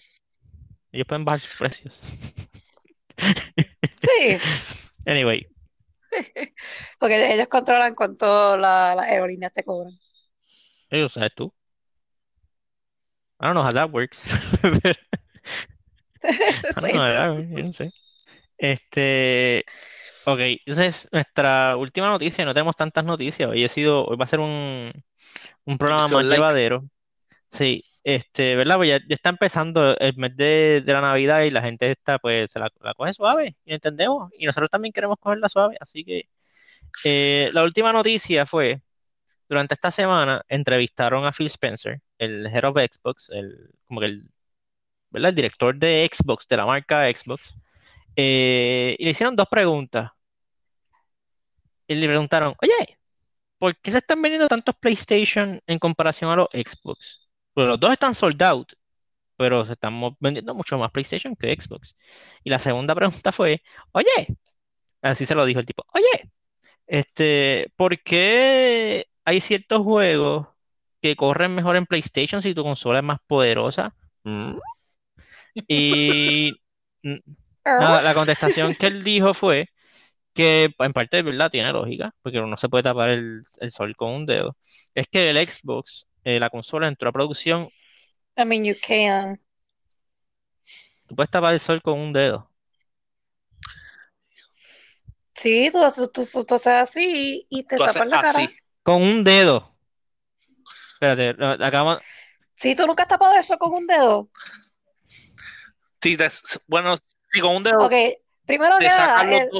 Ellos 0.93 1.07
pueden 1.07 1.23
bajar 1.23 1.41
sus 1.41 1.57
precios. 1.59 1.99
Sí, 4.01 4.39
Anyway, 5.07 5.47
porque 7.01 7.35
ellos 7.35 7.49
controlan 7.49 7.93
cuánto 7.95 8.57
la- 8.57 8.95
las 8.95 9.07
aerolíneas 9.07 9.53
te 9.53 9.65
cobran. 9.65 9.93
eso 10.91 11.09
sabes 11.09 11.33
tú. 11.35 11.53
I 13.41 13.47
don't 13.47 13.55
know 13.55 13.65
how 13.65 13.73
that 13.73 13.91
works. 13.93 14.25
I 14.63 14.71
don't 16.77 16.81
Sí. 16.81 16.93
know 16.93 17.03
how 17.03 17.13
that 17.13 17.31
works, 17.37 17.51
yo 17.51 17.63
no 17.65 17.73
sé. 17.73 17.93
Este, 18.63 19.65
ok, 20.25 20.39
entonces 20.39 21.09
nuestra 21.11 21.75
última 21.77 22.09
noticia, 22.09 22.45
no 22.45 22.55
tenemos 22.55 22.77
tantas 22.77 23.05
noticias, 23.05 23.51
hoy 23.51 23.65
ha 23.65 23.69
sido, 23.69 24.05
hoy 24.05 24.17
va 24.17 24.23
a 24.25 24.29
ser 24.29 24.39
un, 24.39 24.93
un 25.65 25.79
programa 25.79 26.07
más 26.07 26.25
light. 26.25 26.39
llevadero. 26.39 26.85
Sí, 27.51 27.83
este, 28.05 28.55
¿verdad? 28.55 28.77
Pues 28.77 28.89
ya, 28.89 28.99
ya 28.99 29.15
está 29.17 29.31
empezando 29.31 29.99
el 29.99 30.17
mes 30.17 30.37
de, 30.37 30.81
de 30.87 30.93
la 30.93 31.01
Navidad 31.01 31.43
y 31.43 31.51
la 31.51 31.61
gente 31.61 31.91
está, 31.91 32.21
pues, 32.21 32.53
se 32.53 32.61
la, 32.61 32.71
la 32.81 32.95
coge 32.95 33.13
suave, 33.13 33.57
y 33.65 33.75
entendemos, 33.75 34.31
y 34.39 34.47
nosotros 34.47 34.71
también 34.71 34.93
queremos 34.93 35.19
cogerla 35.19 35.49
suave, 35.49 35.77
así 35.81 36.05
que 36.05 36.29
eh, 37.05 37.51
la 37.53 37.65
última 37.65 37.93
noticia 37.93 38.47
fue, 38.47 38.81
durante 39.49 39.75
esta 39.75 39.91
semana 39.91 40.45
entrevistaron 40.49 41.27
a 41.27 41.33
Phil 41.33 41.49
Spencer, 41.49 42.01
el 42.19 42.47
head 42.47 42.65
of 42.65 42.77
Xbox, 42.77 43.29
el, 43.31 43.71
como 43.87 43.99
que 44.01 44.07
el, 44.07 44.31
¿verdad? 45.11 45.31
El 45.31 45.35
director 45.35 45.77
de 45.77 46.09
Xbox, 46.13 46.47
de 46.49 46.57
la 46.57 46.67
marca 46.67 47.13
Xbox, 47.13 47.57
eh, 48.17 48.97
y 48.99 49.05
le 49.05 49.11
hicieron 49.11 49.37
dos 49.37 49.49
preguntas. 49.49 50.11
Y 51.87 51.95
le 51.95 52.07
preguntaron, 52.09 52.55
oye, 52.63 52.99
¿por 53.59 53.77
qué 53.81 53.91
se 53.93 53.99
están 53.99 54.23
vendiendo 54.23 54.49
tantos 54.49 54.75
PlayStation 54.77 55.61
en 55.67 55.79
comparación 55.79 56.31
a 56.31 56.37
los 56.37 56.49
Xbox? 56.53 57.29
Pues 57.55 57.69
los 57.69 57.81
dos 57.81 57.93
están 57.93 58.15
sold 58.15 58.43
out, 58.43 58.73
pero 59.37 59.67
se 59.67 59.75
están 59.75 60.01
vendiendo 60.21 60.55
mucho 60.55 60.79
más 60.79 60.91
PlayStation 60.93 61.37
que 61.37 61.55
Xbox. 61.55 61.97
Y 62.45 62.51
la 62.51 62.59
segunda 62.59 62.95
pregunta 62.95 63.33
fue, 63.33 63.63
oye, 63.93 64.37
así 65.03 65.27
se 65.27 65.35
lo 65.35 65.45
dijo 65.45 65.61
el 65.61 65.67
tipo, 65.67 65.85
oye, 65.95 66.33
este, 66.87 67.73
¿por 67.77 68.01
qué 68.03 69.07
hay 69.25 69.41
ciertos 69.41 69.83
juegos 69.83 70.49
que 71.03 71.17
corren 71.17 71.55
mejor 71.55 71.77
en 71.77 71.87
PlayStation 71.87 72.43
si 72.43 72.55
tu 72.55 72.65
consola 72.65 73.01
es 73.01 73.05
más 73.05 73.21
poderosa? 73.27 73.95
¿Mm? 74.25 74.59
Y 75.69 76.53
nada, 77.65 78.03
la 78.03 78.15
contestación 78.15 78.75
que 78.75 78.87
él 78.87 79.05
dijo 79.05 79.35
fue 79.35 79.69
que 80.35 80.75
en 80.79 80.93
parte 80.93 81.19
de 81.19 81.23
verdad 81.23 81.51
tiene 81.51 81.73
lógica, 81.73 82.15
porque 82.23 82.41
uno 82.41 82.57
se 82.57 82.69
puede 82.69 82.85
tapar 82.85 83.11
el, 83.11 83.43
el 83.61 83.71
sol 83.71 83.95
con 83.97 84.13
un 84.13 84.27
dedo. 84.27 84.57
Es 84.95 85.07
que 85.09 85.31
el 85.31 85.47
Xbox, 85.47 86.07
eh, 86.25 86.41
la 86.41 86.51
consola 86.51 86.89
entró 86.89 87.09
a 87.09 87.13
producción, 87.13 87.69
I 88.37 88.45
mean, 88.45 88.65
you 88.65 88.75
can. 88.81 89.39
tú 91.07 91.15
puedes 91.15 91.31
tapar 91.31 91.53
el 91.53 91.61
sol 91.61 91.83
con 91.83 91.99
un 91.99 92.13
dedo. 92.13 92.51
Sí, 95.35 95.69
tú 95.71 95.83
haces, 95.83 96.11
tú, 96.13 96.25
tú, 96.25 96.45
tú 96.45 96.55
haces 96.55 96.73
así 96.73 97.47
y 97.51 97.65
te 97.65 97.77
tapas 97.77 98.07
la 98.07 98.21
cara. 98.21 98.29
así. 98.29 98.57
Con 98.83 99.03
un 99.03 99.25
dedo. 99.25 99.77
Espérate, 100.95 101.65
acabamos. 101.65 102.03
Sí, 102.55 102.77
tú 102.77 102.87
nunca 102.87 103.03
has 103.03 103.09
tapado 103.09 103.35
eso 103.35 103.59
con 103.59 103.75
un 103.75 103.87
dedo. 103.87 104.31
Sí, 106.01 106.17
bueno, 106.69 106.97
si 107.33 107.41
con 107.41 107.57
un 107.57 107.63
dedo 107.63 107.79
Ok, 107.85 107.93
primero 108.47 108.79
que 108.79 108.87
nada, 108.87 109.23
el, 109.23 109.51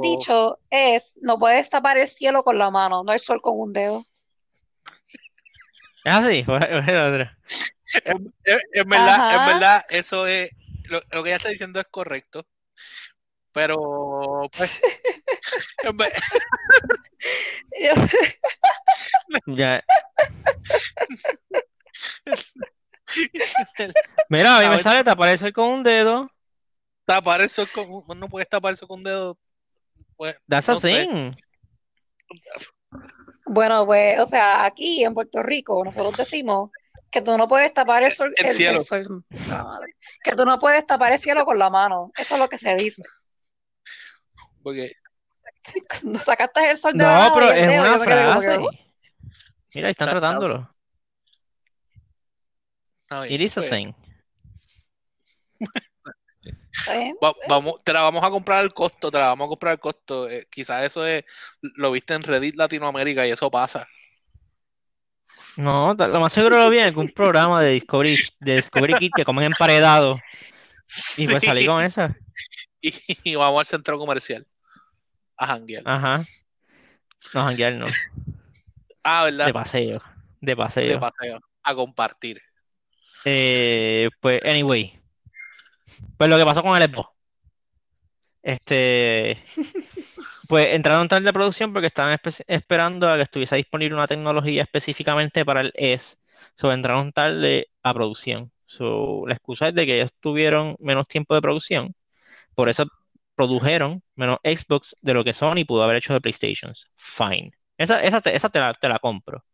dicho 0.00 0.58
es, 0.70 1.18
no 1.22 1.38
puedes 1.38 1.68
tapar 1.70 1.98
el 1.98 2.08
cielo 2.08 2.44
con 2.44 2.58
la 2.58 2.70
mano, 2.70 3.02
no 3.02 3.12
el 3.12 3.20
sol 3.20 3.40
con 3.40 3.58
un 3.58 3.72
dedo. 3.72 4.04
Es 6.04 6.12
así. 6.12 6.38
espérate. 6.38 7.30
En, 8.04 8.34
en- 8.44 8.60
en 8.72 8.88
verdad, 8.88 9.34
en 9.36 9.46
verdad, 9.46 9.84
eso 9.88 10.26
es. 10.26 10.50
Lo, 10.84 11.00
lo 11.12 11.22
que 11.22 11.28
ella 11.30 11.36
está 11.36 11.48
diciendo 11.50 11.78
es 11.78 11.86
correcto. 11.88 12.44
Pero, 13.52 14.48
pues. 14.56 14.80
Ya. 19.46 19.84
Mira, 24.28 24.58
a 24.58 24.62
mí 24.62 24.68
me 24.68 24.82
sale 24.82 25.04
tapar 25.04 25.28
el 25.28 25.38
sol 25.38 25.52
con 25.52 25.68
un 25.68 25.82
dedo. 25.84 26.31
Tapar 27.14 27.40
eso 27.40 27.64
con. 27.74 28.18
No 28.18 28.28
puedes 28.28 28.48
tapar 28.48 28.72
eso 28.74 28.86
con 28.86 28.98
un 29.00 29.04
dedo. 29.04 29.38
Pues, 30.16 30.36
That's 30.48 30.68
a 30.68 30.72
no 30.74 30.80
sé. 30.80 31.06
thing. 31.06 31.32
Bueno, 33.46 33.84
pues, 33.86 34.18
o 34.20 34.26
sea, 34.26 34.64
aquí 34.64 35.04
en 35.04 35.14
Puerto 35.14 35.42
Rico 35.42 35.84
nosotros 35.84 36.16
decimos 36.16 36.70
que 37.10 37.20
tú 37.20 37.36
no 37.36 37.46
puedes 37.46 37.72
tapar 37.74 38.02
el 38.02 38.12
sol, 38.12 38.32
El 38.36 38.46
el, 38.46 38.52
cielo. 38.52 38.78
el 38.78 38.84
sol, 38.84 39.24
la 39.48 39.62
madre. 39.64 39.94
que 40.22 40.32
tú 40.34 40.44
no 40.44 40.58
puedes 40.58 40.86
tapar 40.86 41.12
el 41.12 41.18
cielo 41.18 41.44
con 41.44 41.58
la 41.58 41.68
mano. 41.68 42.10
Eso 42.16 42.34
es 42.34 42.40
lo 42.40 42.48
que 42.48 42.58
se 42.58 42.74
dice. 42.74 43.02
Porque 44.62 44.92
Cuando 46.00 46.18
sacaste 46.18 46.70
el 46.70 46.76
sol 46.76 46.92
de 46.94 47.04
la 47.04 47.12
No, 47.12 47.18
mano 47.20 47.34
pero 47.36 47.52
es 47.52 47.66
dedo, 47.66 47.82
una 47.82 48.04
frase. 48.04 48.58
Mira, 49.74 49.90
están 49.90 50.08
Está- 50.08 50.20
tratándolo. 50.20 50.68
está 53.00 53.26
It 53.28 53.40
is 53.40 53.58
a 53.58 53.60
pues, 53.60 53.70
thing. 53.70 53.92
Vamos, 57.48 57.82
te 57.84 57.92
la 57.92 58.02
vamos 58.02 58.24
a 58.24 58.30
comprar 58.30 58.58
al 58.60 58.72
costo, 58.74 59.10
te 59.10 59.18
la 59.18 59.28
vamos 59.28 59.46
a 59.46 59.48
comprar 59.48 59.72
al 59.72 59.80
costo. 59.80 60.28
Eh, 60.28 60.46
quizás 60.50 60.84
eso 60.84 61.06
es, 61.06 61.24
lo 61.60 61.90
viste 61.90 62.14
en 62.14 62.22
Reddit 62.22 62.56
Latinoamérica 62.56 63.26
y 63.26 63.30
eso 63.30 63.50
pasa. 63.50 63.86
No, 65.56 65.94
lo 65.94 66.20
más 66.20 66.32
seguro 66.32 66.58
lo 66.58 66.70
vi 66.70 66.78
en 66.78 66.84
algún 66.84 67.08
programa 67.14 67.60
de 67.60 67.72
Discovery, 67.72 68.18
de 68.40 68.56
Discovery 68.56 68.94
Kids 68.94 69.12
que 69.16 69.24
comen 69.24 69.44
emparedado. 69.46 70.16
Y 71.16 71.28
pues 71.28 71.44
salí 71.44 71.66
con 71.66 71.82
esa. 71.82 72.16
Y, 72.84 72.92
y 73.22 73.34
vamos 73.36 73.60
al 73.60 73.66
centro 73.66 73.96
comercial 73.96 74.44
a 75.36 75.46
janguear. 75.46 75.84
Ajá. 75.86 76.20
No, 77.32 77.44
janguear 77.44 77.74
no. 77.74 77.84
Ah, 79.04 79.24
De 79.26 79.30
¿verdad? 79.30 79.52
paseo. 79.52 80.02
De 80.40 80.50
De 80.52 80.56
paseo. 80.56 81.00
paseo. 81.00 81.40
A 81.62 81.74
compartir. 81.76 82.42
Eh, 83.24 84.08
pues, 84.20 84.40
anyway. 84.44 85.00
Pues 86.16 86.30
lo 86.30 86.38
que 86.38 86.44
pasó 86.44 86.62
con 86.62 86.80
el 86.80 86.88
Xbox. 86.88 87.10
Este. 88.42 89.38
Pues 90.48 90.68
entraron 90.68 91.08
tarde 91.08 91.24
de 91.26 91.32
producción 91.32 91.72
porque 91.72 91.86
estaban 91.86 92.12
espe- 92.18 92.44
esperando 92.46 93.08
a 93.08 93.16
que 93.16 93.22
estuviese 93.22 93.56
disponible 93.56 93.94
una 93.94 94.06
tecnología 94.06 94.62
específicamente 94.64 95.44
para 95.44 95.62
el 95.62 95.72
S. 95.74 96.16
So, 96.56 96.72
entraron 96.72 97.12
tarde 97.12 97.68
a 97.82 97.94
producción. 97.94 98.52
So, 98.66 99.24
la 99.26 99.34
excusa 99.34 99.68
es 99.68 99.74
de 99.74 99.86
que 99.86 99.96
ellos 99.96 100.12
tuvieron 100.20 100.76
menos 100.78 101.06
tiempo 101.08 101.34
de 101.34 101.40
producción. 101.40 101.94
Por 102.54 102.68
eso 102.68 102.86
produjeron 103.36 104.02
menos 104.16 104.38
Xbox 104.44 104.96
de 105.02 105.14
lo 105.14 105.24
que 105.24 105.32
Sony 105.34 105.64
pudo 105.66 105.82
haber 105.84 105.96
hecho 105.98 106.14
de 106.14 106.20
PlayStation. 106.22 106.74
Fine. 106.96 107.52
Esa, 107.78 108.02
esa, 108.02 108.20
te, 108.20 108.36
esa 108.36 108.50
te 108.50 108.60
la, 108.60 108.74
te 108.74 108.88
la 108.88 108.98
compro. 109.00 109.44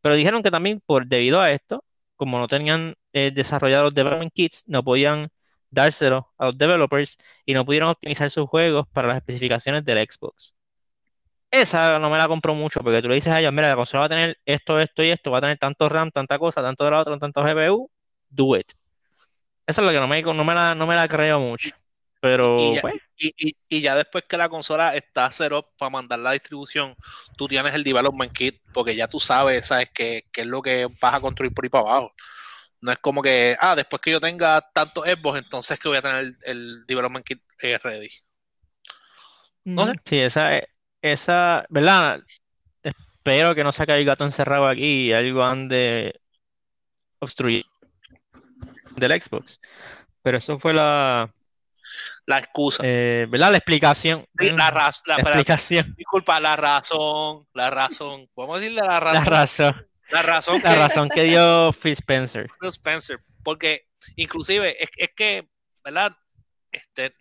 Pero 0.00 0.14
dijeron 0.14 0.42
que 0.42 0.50
también 0.50 0.80
por 0.84 1.06
debido 1.06 1.40
a 1.40 1.50
esto, 1.50 1.84
como 2.16 2.38
no 2.38 2.48
tenían 2.48 2.94
eh, 3.12 3.30
desarrollado 3.34 3.84
los 3.84 3.94
development 3.94 4.32
kits, 4.32 4.64
no 4.66 4.82
podían 4.82 5.28
dárselo 5.70 6.32
a 6.38 6.46
los 6.46 6.58
developers 6.58 7.16
y 7.44 7.54
no 7.54 7.64
pudieron 7.64 7.90
optimizar 7.90 8.30
sus 8.30 8.48
juegos 8.48 8.86
para 8.92 9.08
las 9.08 9.16
especificaciones 9.18 9.84
del 9.84 9.98
Xbox. 10.08 10.54
Esa 11.50 11.98
no 11.98 12.10
me 12.10 12.18
la 12.18 12.28
compro 12.28 12.54
mucho 12.54 12.80
porque 12.82 13.00
tú 13.02 13.08
le 13.08 13.14
dices 13.16 13.32
a 13.32 13.40
ellos, 13.40 13.52
mira, 13.52 13.68
la 13.70 13.76
consola 13.76 14.00
va 14.00 14.06
a 14.06 14.08
tener 14.10 14.38
esto, 14.44 14.80
esto 14.80 15.02
y 15.02 15.10
esto, 15.10 15.30
va 15.30 15.38
a 15.38 15.40
tener 15.40 15.58
tanto 15.58 15.88
RAM, 15.88 16.10
tanta 16.10 16.38
cosa, 16.38 16.62
tanto 16.62 16.84
de 16.84 16.90
la 16.90 17.00
otra, 17.00 17.18
tanto 17.18 17.42
GPU, 17.42 17.90
do 18.28 18.56
it. 18.56 18.70
Esa 19.66 19.82
es 19.82 19.86
la 19.86 19.92
que 19.92 20.00
no 20.00 20.08
me, 20.08 20.22
no 20.22 20.44
me 20.44 20.54
la, 20.54 20.74
no 20.74 20.86
me 20.86 20.94
la 20.96 21.08
creo 21.08 21.40
mucho. 21.40 21.70
Pero, 22.20 22.56
Y 22.56 22.74
ya- 22.74 22.82
pues, 22.82 22.94
Y, 23.20 23.34
y, 23.36 23.56
y 23.68 23.80
ya 23.80 23.96
después 23.96 24.24
que 24.28 24.36
la 24.36 24.48
consola 24.48 24.94
está 24.94 25.28
cero 25.32 25.72
para 25.76 25.90
mandar 25.90 26.20
la 26.20 26.32
distribución, 26.32 26.94
tú 27.36 27.48
tienes 27.48 27.74
el 27.74 27.82
development 27.82 28.32
kit, 28.32 28.60
porque 28.72 28.94
ya 28.94 29.08
tú 29.08 29.18
sabes, 29.18 29.66
sabes 29.66 29.88
qué, 29.92 30.24
qué 30.32 30.42
es 30.42 30.46
lo 30.46 30.62
que 30.62 30.86
vas 31.00 31.14
a 31.14 31.20
construir 31.20 31.52
por 31.52 31.64
ahí 31.64 31.68
para 31.68 31.82
abajo. 31.90 32.12
No 32.80 32.92
es 32.92 32.98
como 32.98 33.22
que, 33.22 33.56
ah, 33.60 33.74
después 33.74 34.00
que 34.00 34.12
yo 34.12 34.20
tenga 34.20 34.60
tantos 34.72 35.04
Xbox, 35.04 35.38
entonces 35.38 35.78
que 35.78 35.88
voy 35.88 35.98
a 35.98 36.02
tener 36.02 36.18
el, 36.18 36.36
el 36.44 36.86
development 36.86 37.26
kit 37.26 37.40
eh, 37.62 37.78
ready. 37.78 38.08
No 39.64 39.86
sé. 39.86 39.92
Sí, 40.04 40.18
esa, 40.18 40.50
esa, 41.02 41.64
¿verdad? 41.68 42.20
Espero 42.82 43.54
que 43.54 43.64
no 43.64 43.72
se 43.72 43.84
caiga 43.86 43.96
el 43.98 44.04
gato 44.06 44.24
encerrado 44.24 44.68
aquí 44.68 45.08
y 45.08 45.12
algo 45.12 45.42
ande 45.44 46.20
obstruyendo 47.18 47.68
del 48.96 49.20
Xbox. 49.20 49.60
Pero 50.22 50.38
eso 50.38 50.58
fue 50.58 50.72
la, 50.72 51.30
La 52.26 52.38
excusa. 52.38 52.82
eh, 52.86 53.26
¿verdad? 53.28 53.50
La 53.50 53.58
explicación. 53.58 54.24
Sí, 54.38 54.50
la, 54.50 54.70
la- 54.70 54.92
La 55.06 55.16
explicación. 55.22 55.94
disculpa, 55.96 56.38
la 56.40 56.56
razón, 56.56 57.46
la 57.54 57.70
razón. 57.70 58.26
Vamos 58.36 58.56
a 58.56 58.60
decirle 58.60 58.82
la 58.82 59.00
La 59.00 59.24
razón. 59.24 59.86
La 60.10 60.22
razón 60.22 60.60
La 60.62 60.72
que 60.72 60.78
razón 60.78 61.08
que 61.08 61.22
dio 61.24 61.72
Phil 61.82 61.92
Spencer. 61.92 62.48
Phil 62.60 62.68
Spencer, 62.70 63.18
porque 63.42 63.88
inclusive 64.16 64.82
es, 64.82 64.88
es 64.96 65.10
que, 65.14 65.48
¿verdad? 65.84 66.16
Este, 66.72 67.12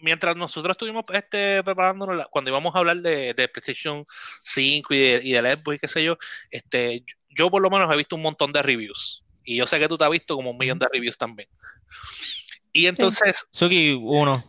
mientras 0.00 0.36
nosotros 0.36 0.72
estuvimos 0.72 1.04
este, 1.12 1.62
preparándonos, 1.62 2.16
la- 2.16 2.24
cuando 2.26 2.50
íbamos 2.50 2.74
a 2.74 2.78
hablar 2.78 2.96
de, 2.98 3.32
de 3.34 3.48
PlayStation 3.48 4.04
5 4.42 4.92
y, 4.94 4.98
de, 4.98 5.20
y 5.24 5.32
del 5.32 5.46
Xbox 5.56 5.76
y 5.76 5.78
qué 5.78 5.88
sé 5.88 6.04
yo, 6.04 6.18
este, 6.50 7.04
yo 7.30 7.50
por 7.50 7.62
lo 7.62 7.70
menos 7.70 7.90
he 7.92 7.96
visto 7.96 8.16
un 8.16 8.22
montón 8.22 8.52
de 8.52 8.62
reviews. 8.62 9.24
Y 9.44 9.56
yo 9.56 9.66
sé 9.66 9.78
que 9.78 9.88
tú 9.88 9.96
te 9.96 10.04
has 10.04 10.10
visto 10.10 10.34
como 10.36 10.50
un 10.50 10.58
millón 10.58 10.78
de 10.78 10.88
reviews 10.92 11.16
también. 11.16 11.48
Y 12.72 12.86
entonces, 12.86 13.46
Suki, 13.54 13.92
uno. 13.92 14.44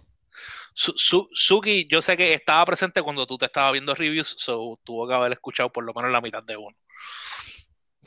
Su- 0.74 0.94
Su- 0.98 1.30
Suki, 1.32 1.88
yo 1.90 2.02
sé 2.02 2.18
que 2.18 2.34
estaba 2.34 2.66
presente 2.66 3.02
cuando 3.02 3.26
tú 3.26 3.38
te 3.38 3.46
estabas 3.46 3.72
viendo 3.74 3.96
reviews, 3.96 4.36
so 4.38 4.74
tuvo 4.84 5.08
que 5.08 5.14
haber 5.14 5.32
escuchado 5.32 5.72
por 5.72 5.84
lo 5.86 5.94
menos 5.94 6.12
la 6.12 6.22
mitad 6.22 6.44
de 6.44 6.58
uno. 6.58 6.76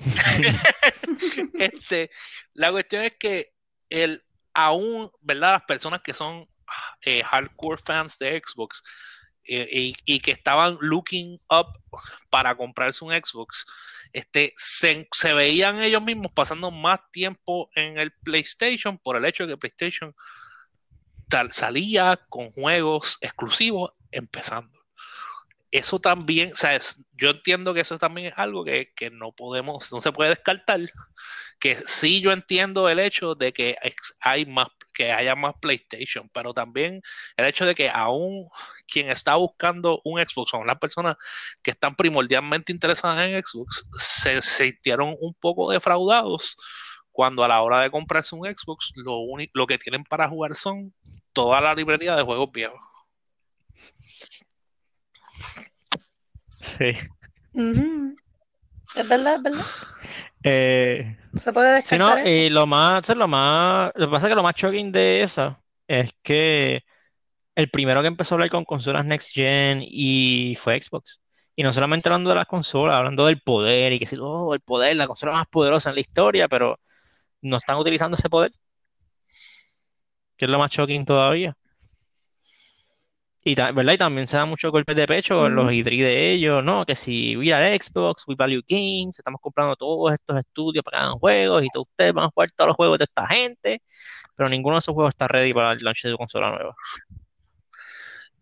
Este, 1.55 2.11
la 2.55 2.71
cuestión 2.71 3.03
es 3.05 3.17
que 3.19 3.53
el, 3.89 4.25
aún, 4.55 5.11
¿verdad? 5.21 5.53
Las 5.53 5.63
personas 5.65 6.01
que 6.01 6.15
son 6.15 6.49
eh, 7.05 7.23
hardcore 7.23 7.81
fans 7.83 8.19
de 8.19 8.41
Xbox 8.45 8.83
eh, 9.45 9.93
y, 10.05 10.21
que 10.21 10.31
estaban 10.31 10.79
looking 10.81 11.39
up 11.51 11.67
para 12.31 12.55
comprarse 12.55 13.05
un 13.05 13.13
Xbox, 13.13 13.67
este, 14.13 14.53
se, 14.57 15.09
se 15.13 15.33
veían 15.35 15.83
ellos 15.83 16.03
mismos 16.03 16.33
pasando 16.33 16.71
más 16.71 17.01
tiempo 17.11 17.69
en 17.75 17.99
el 17.99 18.13
PlayStation 18.13 18.99
por 18.99 19.17
el 19.17 19.25
hecho 19.25 19.47
de 19.47 19.55
que 19.55 19.59
PlayStation 19.59 20.15
tal- 21.29 21.53
salía 21.53 22.21
con 22.29 22.53
juegos 22.53 23.19
exclusivos 23.21 23.93
empezando. 24.11 24.82
Eso 25.73 26.01
también, 26.01 26.53
o 26.53 26.57
sea, 26.57 26.77
es- 26.77 27.07
yo 27.15 27.31
entiendo 27.31 27.75
que 27.75 27.81
eso 27.81 27.99
también 27.99 28.29
es 28.29 28.39
algo 28.39 28.65
que, 28.65 28.93
que 28.95 29.11
no 29.11 29.33
podemos, 29.33 29.91
no 29.93 30.01
se 30.03 30.13
puede 30.13 30.31
descartar. 30.31 30.81
Que 31.61 31.77
sí 31.87 32.21
yo 32.21 32.33
entiendo 32.33 32.89
el 32.89 32.99
hecho 32.99 33.35
de 33.35 33.53
que 33.53 33.77
hay 34.21 34.47
más, 34.47 34.69
que 34.95 35.13
haya 35.13 35.35
más 35.37 35.55
PlayStation, 35.61 36.29
pero 36.33 36.55
también 36.55 37.03
el 37.37 37.47
hecho 37.47 37.67
de 37.67 37.75
que 37.75 37.91
aún 37.91 38.49
quien 38.87 39.11
está 39.11 39.37
buscando 39.37 40.01
un 40.05 40.21
Xbox 40.25 40.51
son 40.51 40.67
las 40.67 40.79
personas 40.79 41.17
que 41.63 41.71
están 41.73 41.95
primordialmente 41.97 42.73
interesadas 42.73 43.27
en 43.27 43.43
Xbox, 43.43 43.87
se 43.99 44.43
sintieron 44.43 45.17
un 45.21 45.35
poco 45.35 45.71
defraudados 45.71 46.57
cuando 47.13 47.45
a 47.45 47.49
la 47.49 47.63
hora 47.63 47.81
de 47.81 47.91
comprarse 47.91 48.35
un 48.35 48.47
Xbox, 48.47 48.93
lo, 48.97 49.19
uni- 49.19 49.51
lo 49.55 49.67
que 49.67 49.79
tienen 49.79 50.05
para 50.05 50.29
jugar 50.29 50.55
son 50.57 50.95
toda 51.33 51.61
la 51.61 51.75
librería 51.75 52.17
de 52.17 52.23
juegos 52.23 52.51
viejos. 52.53 52.79
Sí. 56.63 56.95
Es 58.95 59.09
verdad, 59.09 59.37
es 59.37 59.43
verdad. 59.43 59.67
Eh, 60.45 61.17
Se 61.35 61.53
puede 61.53 61.75
descartar 61.75 62.19
eso. 62.21 62.29
y 62.29 62.51
lo 62.51 62.67
más, 62.67 63.09
lo 63.09 63.29
más, 63.29 63.93
lo 63.95 64.07
que 64.07 64.13
pasa 64.13 64.27
es 64.27 64.31
que 64.31 64.35
lo 64.37 64.43
más 64.43 64.55
shocking 64.55 64.93
de 64.93 65.23
eso 65.23 65.59
es 65.87 66.13
que 66.23 66.83
el 67.55 67.71
primero 67.71 68.03
que 68.03 68.09
empezó 68.09 68.35
a 68.35 68.37
hablar 68.37 68.51
con 68.51 68.65
consolas 68.65 69.05
Next 69.05 69.31
Gen 69.33 69.81
y 69.83 70.57
fue 70.61 70.81
Xbox. 70.81 71.21
Y 71.55 71.63
no 71.63 71.73
solamente 71.73 72.09
hablando 72.09 72.31
de 72.31 72.37
las 72.37 72.47
consolas, 72.47 72.97
hablando 72.97 73.27
del 73.27 73.41
poder 73.43 73.93
y 73.93 73.99
que 73.99 74.07
si, 74.07 74.17
oh, 74.21 74.55
el 74.55 74.61
poder, 74.61 74.97
la 74.97 75.07
consola 75.07 75.33
más 75.33 75.47
poderosa 75.49 75.91
en 75.91 75.97
la 75.97 76.01
historia, 76.01 76.49
pero 76.49 76.79
no 77.43 77.59
están 77.59 77.77
utilizando 77.79 78.17
ese 78.17 78.31
poder, 78.31 78.53
que 80.37 80.45
es 80.47 80.51
lo 80.51 80.59
más 80.59 80.71
shocking 80.71 81.05
todavía. 81.05 81.57
Y, 83.45 83.55
¿verdad? 83.57 83.95
y 83.95 83.99
también 83.99 84.27
se 84.29 84.37
da 84.37 84.45
muchos 84.47 84.71
golpes 84.71 84.95
de 84.97 85.07
pecho 85.07 85.47
en 85.47 85.57
los 85.57 85.65
Ujú. 85.65 85.73
E3 85.73 86.03
de 86.05 86.33
ellos, 86.33 86.63
¿no? 86.65 86.87
Que 86.87 86.95
si 86.95 87.37
we 87.37 87.53
are 87.53 87.77
Xbox, 87.79 88.23
we 88.29 88.37
value 88.37 88.63
games, 88.69 89.19
estamos 89.19 89.41
comprando 89.41 89.75
todos 89.77 90.13
estos 90.13 90.39
estudios 90.39 90.85
para 90.85 90.99
que 90.99 91.05
hagan 91.05 91.19
juegos 91.19 91.65
y 91.65 91.69
todos 91.71 91.89
ustedes 91.91 92.13
van 92.13 92.27
a 92.27 92.31
jugar 92.31 92.51
todos 92.53 92.69
los 92.69 92.77
juegos 92.77 92.99
de 92.99 93.05
esta 93.05 93.27
gente, 93.27 93.83
pero 94.37 94.49
ninguno 94.51 94.77
de 94.77 94.81
esos 94.81 94.95
juegos 94.95 95.13
está 95.15 95.29
ready 95.29 95.55
para 95.55 95.73
el 95.73 95.79
launch 95.83 96.03
de 96.05 96.11
su 96.13 96.19
consola 96.19 96.51
nueva. 96.51 96.75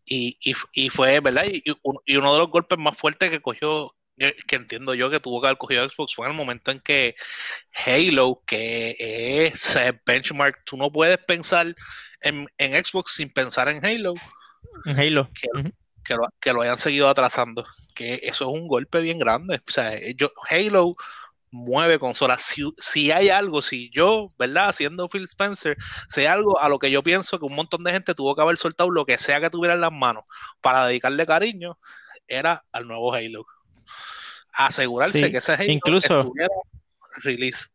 Y, 0.04 0.36
y, 0.44 0.54
y 0.72 0.88
fue, 0.90 1.20
¿verdad? 1.20 1.44
Y, 1.50 1.62
y 1.64 1.72
un- 1.84 1.98
y 2.04 2.16
uno 2.16 2.32
de 2.32 2.40
los 2.40 2.50
golpes 2.50 2.78
más 2.78 2.96
fuertes 2.96 3.30
que 3.30 3.40
cogió, 3.40 3.94
que, 4.16 4.34
que 4.46 4.56
entiendo 4.56 4.94
yo 4.94 5.10
que 5.10 5.20
tuvo 5.20 5.40
que 5.40 5.46
haber 5.48 5.58
cogido 5.58 5.88
Xbox 5.88 6.14
fue 6.14 6.26
en 6.26 6.32
el 6.32 6.36
momento 6.38 6.70
en 6.72 6.80
que 6.80 7.14
Halo, 7.86 8.42
que 8.46 8.96
es 9.46 9.78
benchmark, 10.06 10.64
tú 10.64 10.76
no 10.76 10.90
puedes 10.92 11.18
pensar 11.18 11.74
en, 12.22 12.46
en 12.58 12.84
Xbox 12.84 13.14
sin 13.14 13.30
pensar 13.30 13.68
en 13.68 13.84
Halo, 13.84 14.14
Halo. 14.84 15.28
que, 16.04 16.14
lo, 16.14 16.28
que 16.40 16.52
lo 16.52 16.62
hayan 16.62 16.78
seguido 16.78 17.08
atrasando. 17.08 17.64
Que 17.94 18.14
eso 18.22 18.50
es 18.50 18.56
un 18.60 18.66
golpe 18.68 19.00
bien 19.00 19.18
grande. 19.18 19.56
O 19.66 19.70
sea, 19.70 19.92
yo, 20.16 20.30
Halo 20.48 20.94
mueve 21.50 21.98
consolas. 21.98 22.42
Si, 22.42 22.62
si 22.78 23.10
hay 23.10 23.28
algo, 23.28 23.60
si 23.62 23.90
yo, 23.90 24.32
¿verdad? 24.38 24.72
Siendo 24.74 25.08
Phil 25.08 25.24
Spencer, 25.24 25.76
si 26.08 26.20
hay 26.20 26.26
algo 26.26 26.60
a 26.60 26.68
lo 26.68 26.78
que 26.78 26.90
yo 26.90 27.02
pienso 27.02 27.38
que 27.38 27.44
un 27.46 27.54
montón 27.54 27.82
de 27.84 27.92
gente 27.92 28.14
tuvo 28.14 28.34
que 28.36 28.42
haber 28.42 28.56
soltado 28.56 28.90
lo 28.90 29.04
que 29.04 29.18
sea 29.18 29.40
que 29.40 29.50
tuviera 29.50 29.74
en 29.74 29.80
las 29.80 29.92
manos 29.92 30.24
para 30.60 30.86
dedicarle 30.86 31.26
cariño, 31.26 31.78
era 32.28 32.64
al 32.72 32.86
nuevo 32.86 33.12
Halo. 33.12 33.44
Asegurarse 34.52 35.24
Sí, 35.26 35.30
que 35.30 35.38
ese 35.38 35.52
Halo 35.54 35.72
incluso- 35.72 36.20
estuviera 36.20 36.54
release. 37.22 37.68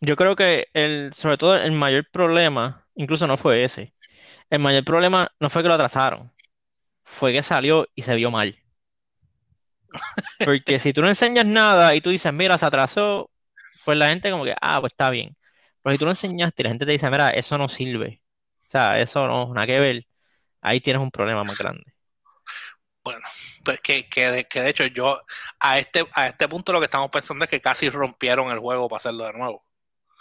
Yo 0.00 0.14
creo 0.16 0.36
que 0.36 0.68
el, 0.74 1.12
sobre 1.14 1.38
todo 1.38 1.56
el 1.56 1.72
mayor 1.72 2.06
problema, 2.10 2.86
incluso 2.94 3.26
no 3.26 3.36
fue 3.36 3.64
ese. 3.64 3.94
El 4.50 4.60
mayor 4.60 4.84
problema 4.84 5.32
no 5.40 5.50
fue 5.50 5.62
que 5.62 5.68
lo 5.68 5.74
atrasaron, 5.74 6.32
fue 7.02 7.32
que 7.32 7.42
salió 7.42 7.86
y 7.94 8.02
se 8.02 8.14
vio 8.14 8.30
mal. 8.30 8.56
Porque 10.44 10.78
si 10.78 10.92
tú 10.92 11.02
no 11.02 11.08
enseñas 11.08 11.46
nada 11.46 11.94
y 11.94 12.00
tú 12.00 12.10
dices, 12.10 12.32
mira, 12.32 12.58
se 12.58 12.66
atrasó, 12.66 13.30
pues 13.84 13.96
la 13.98 14.08
gente 14.08 14.30
como 14.30 14.44
que, 14.44 14.54
ah, 14.60 14.80
pues 14.80 14.92
está 14.92 15.10
bien. 15.10 15.36
Pero 15.82 15.94
si 15.94 15.98
tú 15.98 16.04
no 16.04 16.10
enseñaste 16.12 16.62
y 16.62 16.64
la 16.64 16.70
gente 16.70 16.86
te 16.86 16.92
dice, 16.92 17.10
mira, 17.10 17.30
eso 17.30 17.58
no 17.58 17.68
sirve. 17.68 18.22
O 18.60 18.70
sea, 18.70 18.98
eso 18.98 19.26
no, 19.26 19.52
nada 19.54 19.66
que 19.66 19.80
ver. 19.80 20.06
Ahí 20.60 20.80
tienes 20.80 21.02
un 21.02 21.10
problema 21.10 21.44
más 21.44 21.56
grande. 21.58 21.84
Bueno, 23.04 23.24
pues 23.64 23.80
que, 23.80 24.08
que, 24.08 24.30
de, 24.32 24.44
que 24.46 24.60
de 24.60 24.70
hecho 24.70 24.86
yo 24.86 25.20
a 25.60 25.78
este, 25.78 26.04
a 26.12 26.26
este 26.26 26.48
punto 26.48 26.72
lo 26.72 26.80
que 26.80 26.86
estamos 26.86 27.08
pensando 27.08 27.44
es 27.44 27.50
que 27.50 27.60
casi 27.60 27.88
rompieron 27.88 28.50
el 28.50 28.58
juego 28.58 28.88
para 28.88 28.98
hacerlo 28.98 29.26
de 29.26 29.32
nuevo. 29.32 29.64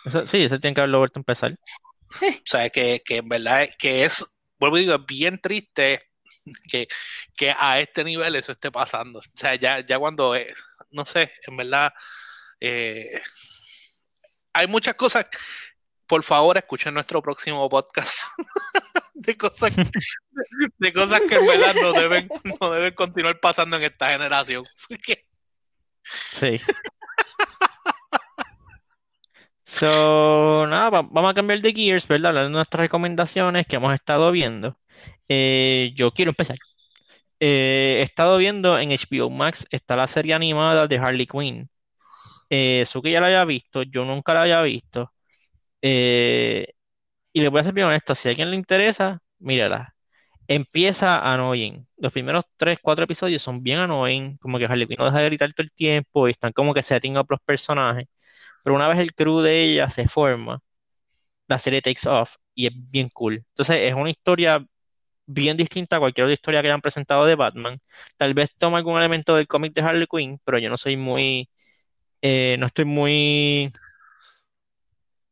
Eso, 0.06 0.28
sí, 0.28 0.44
eso 0.44 0.60
tiene 0.60 0.76
que 0.76 0.82
haberlo 0.82 1.00
vuelto 1.00 1.18
a 1.18 1.22
empezar. 1.22 1.58
O 2.22 2.46
sea, 2.46 2.70
que, 2.70 3.02
que 3.04 3.18
en 3.18 3.30
verdad 3.30 3.68
que 3.78 4.04
es, 4.06 4.38
vuelvo 4.60 4.78
y 4.78 4.82
digo, 4.82 5.00
bien 5.00 5.40
triste 5.40 6.12
que, 6.70 6.88
que 7.36 7.54
a 7.58 7.80
este 7.80 8.04
nivel 8.04 8.36
eso 8.36 8.52
esté 8.52 8.72
pasando. 8.72 9.20
O 9.20 9.38
sea, 9.38 9.56
ya, 9.56 9.80
ya 9.80 10.00
cuando, 10.00 10.36
no 10.92 11.06
sé, 11.06 11.32
en 11.48 11.58
verdad, 11.58 11.94
eh, 12.60 13.22
hay 14.54 14.68
muchas 14.68 14.96
cosas. 14.96 15.28
Por 16.08 16.24
favor, 16.24 16.56
escuchen 16.58 16.94
nuestro 16.94 17.22
próximo 17.22 17.68
podcast 17.68 18.20
de 19.16 19.36
cosas, 19.36 19.72
cosas 20.94 21.22
que 21.28 21.36
en 21.36 21.48
verdad 21.48 21.76
no 21.82 21.94
deben, 21.94 22.30
no 22.62 22.72
deben 22.72 22.94
continuar 22.94 23.40
pasando 23.40 23.78
en 23.78 23.84
esta 23.84 24.12
generación. 24.12 24.64
Sí. 26.32 26.62
So, 29.78 30.66
nada, 30.68 30.90
va- 30.90 31.02
vamos 31.12 31.32
a 31.32 31.34
cambiar 31.34 31.60
de 31.62 31.74
gears, 31.74 32.08
¿verdad? 32.08 32.30
Hablar 32.30 32.44
de 32.46 32.50
nuestras 32.52 32.80
recomendaciones 32.82 33.68
que 33.68 33.76
hemos 33.76 33.94
estado 33.94 34.32
viendo. 34.32 34.78
Eh, 35.28 35.92
yo 35.96 36.12
quiero 36.12 36.32
empezar. 36.32 36.58
Eh, 37.40 38.00
he 38.02 38.04
estado 38.04 38.38
viendo 38.38 38.80
en 38.80 38.92
HBO 38.92 39.30
Max, 39.32 39.68
está 39.72 39.96
la 39.98 40.08
serie 40.08 40.34
animada 40.36 40.88
de 40.88 40.98
Harley 41.00 41.28
Quinn. 41.28 41.70
Eh, 42.50 42.82
eso 42.82 43.02
que 43.02 43.12
ya 43.12 43.22
la 43.22 43.28
había 43.28 43.46
visto, 43.46 43.84
yo 43.84 44.06
nunca 44.06 44.34
la 44.36 44.44
había 44.44 44.62
visto. 44.64 45.14
Eh, 45.82 46.68
y 47.34 47.42
le 47.42 47.50
voy 47.50 47.62
a 47.62 47.64
ser 47.66 47.74
bien 47.74 47.88
honesto, 47.88 48.16
si 48.16 48.30
a 48.30 48.32
alguien 48.32 48.52
le 48.52 48.58
interesa, 48.58 49.22
mírala. 49.40 49.96
Empieza 50.48 51.18
annoying. 51.34 51.88
Los 51.98 52.14
primeros 52.14 52.46
3, 52.58 52.80
4 52.82 53.06
episodios 53.06 53.42
son 53.44 53.64
bien 53.64 53.80
annoying, 53.80 54.38
como 54.40 54.60
que 54.60 54.66
Harley 54.66 54.88
Quinn 54.88 54.98
no 55.00 55.06
deja 55.06 55.20
de 55.20 55.26
gritar 55.28 55.54
todo 55.54 55.64
el 55.66 55.72
tiempo 55.74 56.28
y 56.28 56.32
están 56.32 56.54
como 56.54 56.74
que 56.74 56.84
setting 56.84 57.18
up 57.18 57.28
los 57.30 57.42
personajes. 57.42 58.08
Pero 58.66 58.76
una 58.76 58.88
vez 58.88 58.98
el 58.98 59.14
crew 59.14 59.42
de 59.42 59.64
ella 59.64 59.92
se 59.92 60.08
forma, 60.08 60.60
la 61.48 61.60
serie 61.60 61.84
takes 61.84 62.10
off 62.10 62.38
y 62.56 62.68
es 62.68 62.74
bien 62.76 63.10
cool. 63.10 63.36
Entonces 63.50 63.78
es 63.82 63.94
una 63.94 64.10
historia 64.10 64.66
bien 65.28 65.58
distinta 65.58 65.98
a 65.98 66.00
cualquier 66.00 66.26
otra 66.26 66.34
historia 66.34 66.62
que 66.64 66.70
hayan 66.70 66.82
presentado 66.82 67.26
de 67.26 67.36
Batman. 67.36 67.80
Tal 68.18 68.34
vez 68.34 68.56
toma 68.58 68.80
algún 68.80 68.98
elemento 68.98 69.36
del 69.36 69.48
cómic 69.48 69.74
de 69.76 69.82
Harley 69.82 70.08
Quinn, 70.10 70.40
pero 70.44 70.58
yo 70.58 70.72
no 70.72 70.78
soy 70.78 70.98
muy, 70.98 71.48
eh, 72.22 72.58
no 72.60 72.68
estoy 72.68 72.86
muy 72.86 73.72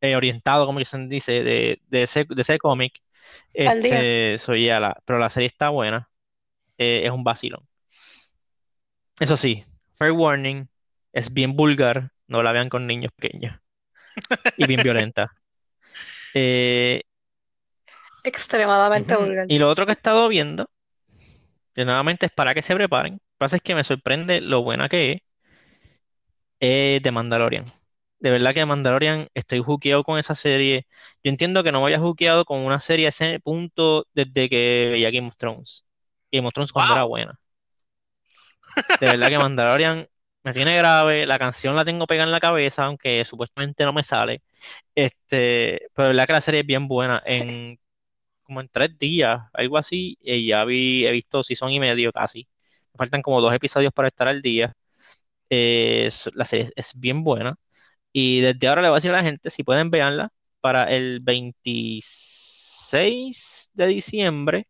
eh, 0.02 0.15
orientado, 0.15 0.67
como 0.67 0.84
se 0.86 0.98
dice, 1.08 1.43
de, 1.43 1.82
de 1.88 2.04
ese, 2.04 2.26
de 2.30 2.41
ese 2.43 2.60
cómic. 2.60 3.02
Este, 3.54 4.38
soy 4.38 4.65
ya 4.67 4.80
la, 4.80 5.02
pero 5.06 5.17
la 5.17 5.30
serie 5.30 5.48
está 5.48 5.69
buena. 5.69 6.08
Eh, 6.78 7.02
es 7.06 7.12
un 7.12 7.24
vacilón. 7.24 7.67
Eso 9.19 9.38
sí, 9.38 9.65
fair 9.98 10.12
warning, 10.12 10.67
es 11.13 11.34
bien 11.34 11.56
vulgar, 11.56 12.12
no 12.34 12.41
la 12.43 12.52
vean 12.52 12.67
con 12.67 12.88
niños 12.88 13.12
pequeños. 13.15 13.56
Y 14.58 14.65
bien 14.65 14.82
violenta. 14.84 15.32
Eh, 16.36 17.04
Extremadamente 18.24 19.15
vulgar. 19.15 19.46
Y 19.48 19.60
lo 19.60 19.69
otro 19.69 19.86
que 19.86 19.91
he 19.91 19.93
estado 19.93 20.28
viendo, 20.28 20.67
que 21.76 21.86
nuevamente 21.86 22.26
es 22.26 22.32
para 22.32 22.56
que 22.56 22.63
se 22.63 22.74
preparen. 22.74 23.13
Lo 23.13 23.19
que 23.19 23.38
pasa 23.38 23.56
es 23.58 23.62
que 23.62 23.76
me 23.76 23.84
sorprende 23.84 24.41
lo 24.41 24.63
buena 24.63 24.89
que 24.89 25.12
es, 25.12 25.22
es 26.60 27.04
The 27.04 27.12
Mandalorian. 27.12 27.65
De 28.17 28.32
verdad 28.32 28.56
que 28.56 28.65
Mandalorian 28.65 29.28
estoy 29.36 29.60
juqueado 29.60 30.04
con 30.04 30.17
esa 30.17 30.34
serie. 30.34 30.88
Yo 31.24 31.30
entiendo 31.30 31.63
que 31.63 31.72
no 31.72 31.82
me 31.82 31.86
había 31.86 32.00
juqueado 32.00 32.46
con 32.46 32.62
una 32.62 32.80
serie 32.80 33.06
a 33.06 33.10
ese 33.10 33.39
punto 33.41 34.08
desde 34.13 34.50
que 34.50 34.89
veía 34.93 35.12
Game 35.12 35.28
of 35.28 35.38
Thrones. 35.38 35.86
Game 36.32 36.48
of 36.48 36.54
Thrones 36.54 36.72
cuando 36.72 36.93
Wow. 36.93 36.98
era 36.98 37.04
buena. 37.04 37.39
De 39.00 39.08
verdad 39.08 39.30
que 39.30 39.38
Mandalorian 39.38 40.08
me 40.44 40.54
tiene 40.54 40.78
grave. 40.78 41.26
La 41.26 41.40
canción 41.40 41.76
la 41.76 41.86
tengo 41.86 42.06
pegada 42.08 42.26
en 42.28 42.32
la 42.32 42.40
cabeza, 42.40 42.86
aunque 42.86 43.24
supuestamente 43.26 43.84
no 43.86 43.94
me 43.94 44.04
sale. 44.04 44.42
Este, 44.96 45.88
pero 45.94 46.10
verdad 46.10 46.28
que 46.28 46.34
la 46.34 46.42
serie 46.42 46.62
es 46.62 46.66
bien 46.68 46.88
buena. 46.88 47.22
En 47.26 47.80
como 48.44 48.62
en 48.62 48.70
tres 48.70 48.98
días, 49.00 49.42
algo 49.54 49.78
así, 49.78 50.18
y 50.22 50.48
ya 50.48 50.64
vi, 50.66 51.06
he 51.08 51.12
visto 51.12 51.44
season 51.44 51.72
y 51.72 51.80
medio 51.80 52.12
casi. 52.14 52.48
Me 52.94 52.98
faltan 52.98 53.22
como 53.24 53.42
dos 53.42 53.54
episodios 53.54 53.92
para 53.94 54.10
estar 54.10 54.28
al 54.28 54.42
día. 54.42 54.74
Eh, 55.50 56.06
es- 56.08 56.30
la 56.34 56.46
serie 56.46 56.66
es, 56.68 56.74
es 56.76 56.92
bien 57.00 57.24
buena. 57.24 57.56
Y 58.14 58.42
desde 58.42 58.68
ahora 58.70 58.82
le 58.84 58.90
voy 58.90 58.96
a 58.96 58.98
decir 59.00 59.12
a 59.12 59.16
la 59.18 59.24
gente, 59.24 59.50
si 59.52 59.64
pueden 59.64 59.92
verla, 59.92 60.32
para 60.62 60.84
el 60.86 61.20
26 61.22 63.70
de 63.74 63.88
diciembre, 63.88 64.68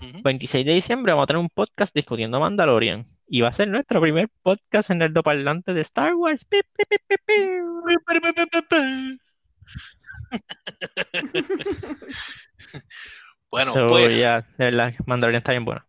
Ujú. 0.00 0.20
26 0.24 0.64
de 0.66 0.72
diciembre 0.74 1.12
vamos 1.12 1.24
a 1.24 1.26
tener 1.28 1.40
un 1.40 1.50
podcast 1.50 1.94
discutiendo 1.94 2.40
Mandalorian. 2.40 3.06
Y 3.28 3.40
va 3.40 3.48
a 3.48 3.52
ser 3.52 3.68
nuestro 3.68 4.00
primer 4.00 4.28
podcast 4.42 4.90
en 4.90 5.02
el 5.02 5.12
parlante 5.12 5.74
de 5.74 5.80
Star 5.80 6.14
Wars. 6.14 6.46
Bueno, 13.50 13.72
So, 13.72 13.86
pues 13.86 14.18
ya, 14.18 14.40
de 14.58 14.64
verdad, 14.66 14.94
Mandalorian 15.06 15.38
está 15.38 15.52
bien 15.52 15.64
buena. 15.64 15.86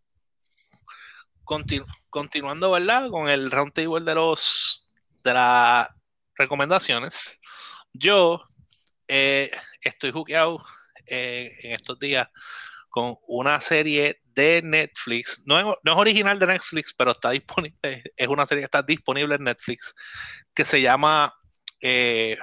continu- 1.44 1.86
continuando, 2.10 2.72
¿verdad? 2.72 3.10
Con 3.10 3.30
el 3.30 3.52
roundtable 3.52 4.06
de 4.06 4.16
los 4.16 4.90
de 5.24 5.34
las 5.34 5.90
recomendaciones. 6.36 7.42
Yo 7.94 8.44
eh, 9.08 9.52
estoy 9.82 10.12
juqueado 10.12 10.64
eh, 11.08 11.54
en 11.64 11.72
estos 11.74 12.00
días 12.00 12.30
con 12.90 13.16
una 13.28 13.60
serie 13.60 14.22
de 14.38 14.62
Netflix. 14.62 15.42
No 15.48 15.60
es, 15.60 15.66
no 15.84 15.94
es 15.94 15.98
original 15.98 16.38
de 16.38 16.46
Netflix, 16.46 16.94
pero 16.94 17.12
está 17.12 17.32
disponible. 17.32 17.78
Es 18.16 18.28
una 18.28 18.46
serie 18.46 18.62
que 18.62 18.66
está 18.66 18.84
disponible 18.84 19.36
en 19.36 19.44
Netflix 19.44 19.94
que 20.54 20.64
se 20.64 20.80
llama 20.80 21.34
eh, 21.82 22.38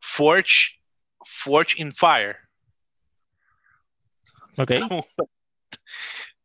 Forge, 0.00 0.80
Forge 1.24 1.82
in 1.82 1.92
Fire. 1.92 2.38
Ok. 4.56 4.70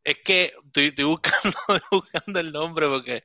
Es 0.03 0.17
que 0.25 0.53
estoy, 0.65 0.87
estoy 0.87 1.05
buscando, 1.05 1.57
estoy 1.67 1.81
buscando 1.91 2.39
el 2.39 2.51
nombre 2.51 2.87
porque 2.87 3.23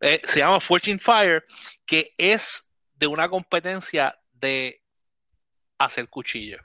eh, 0.00 0.20
se 0.22 0.38
llama 0.38 0.60
Fortune 0.60 0.98
Fire, 0.98 1.42
que 1.84 2.14
es 2.16 2.76
de 2.94 3.08
una 3.08 3.28
competencia 3.28 4.16
de 4.32 4.80
hacer 5.78 6.08
cuchillos. 6.08 6.60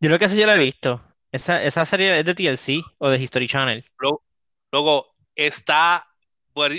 Yo 0.00 0.08
creo 0.08 0.18
que 0.18 0.24
esa 0.26 0.34
yo 0.34 0.46
la 0.46 0.54
he 0.54 0.58
visto. 0.58 1.13
Esa, 1.34 1.60
esa 1.64 1.84
serie 1.84 2.16
es 2.20 2.24
de 2.24 2.32
TLC 2.34 2.80
o 2.98 3.08
de 3.10 3.18
History 3.18 3.48
Channel. 3.48 3.84
Luego, 3.98 4.22
luego 4.70 5.16
está, 5.34 6.06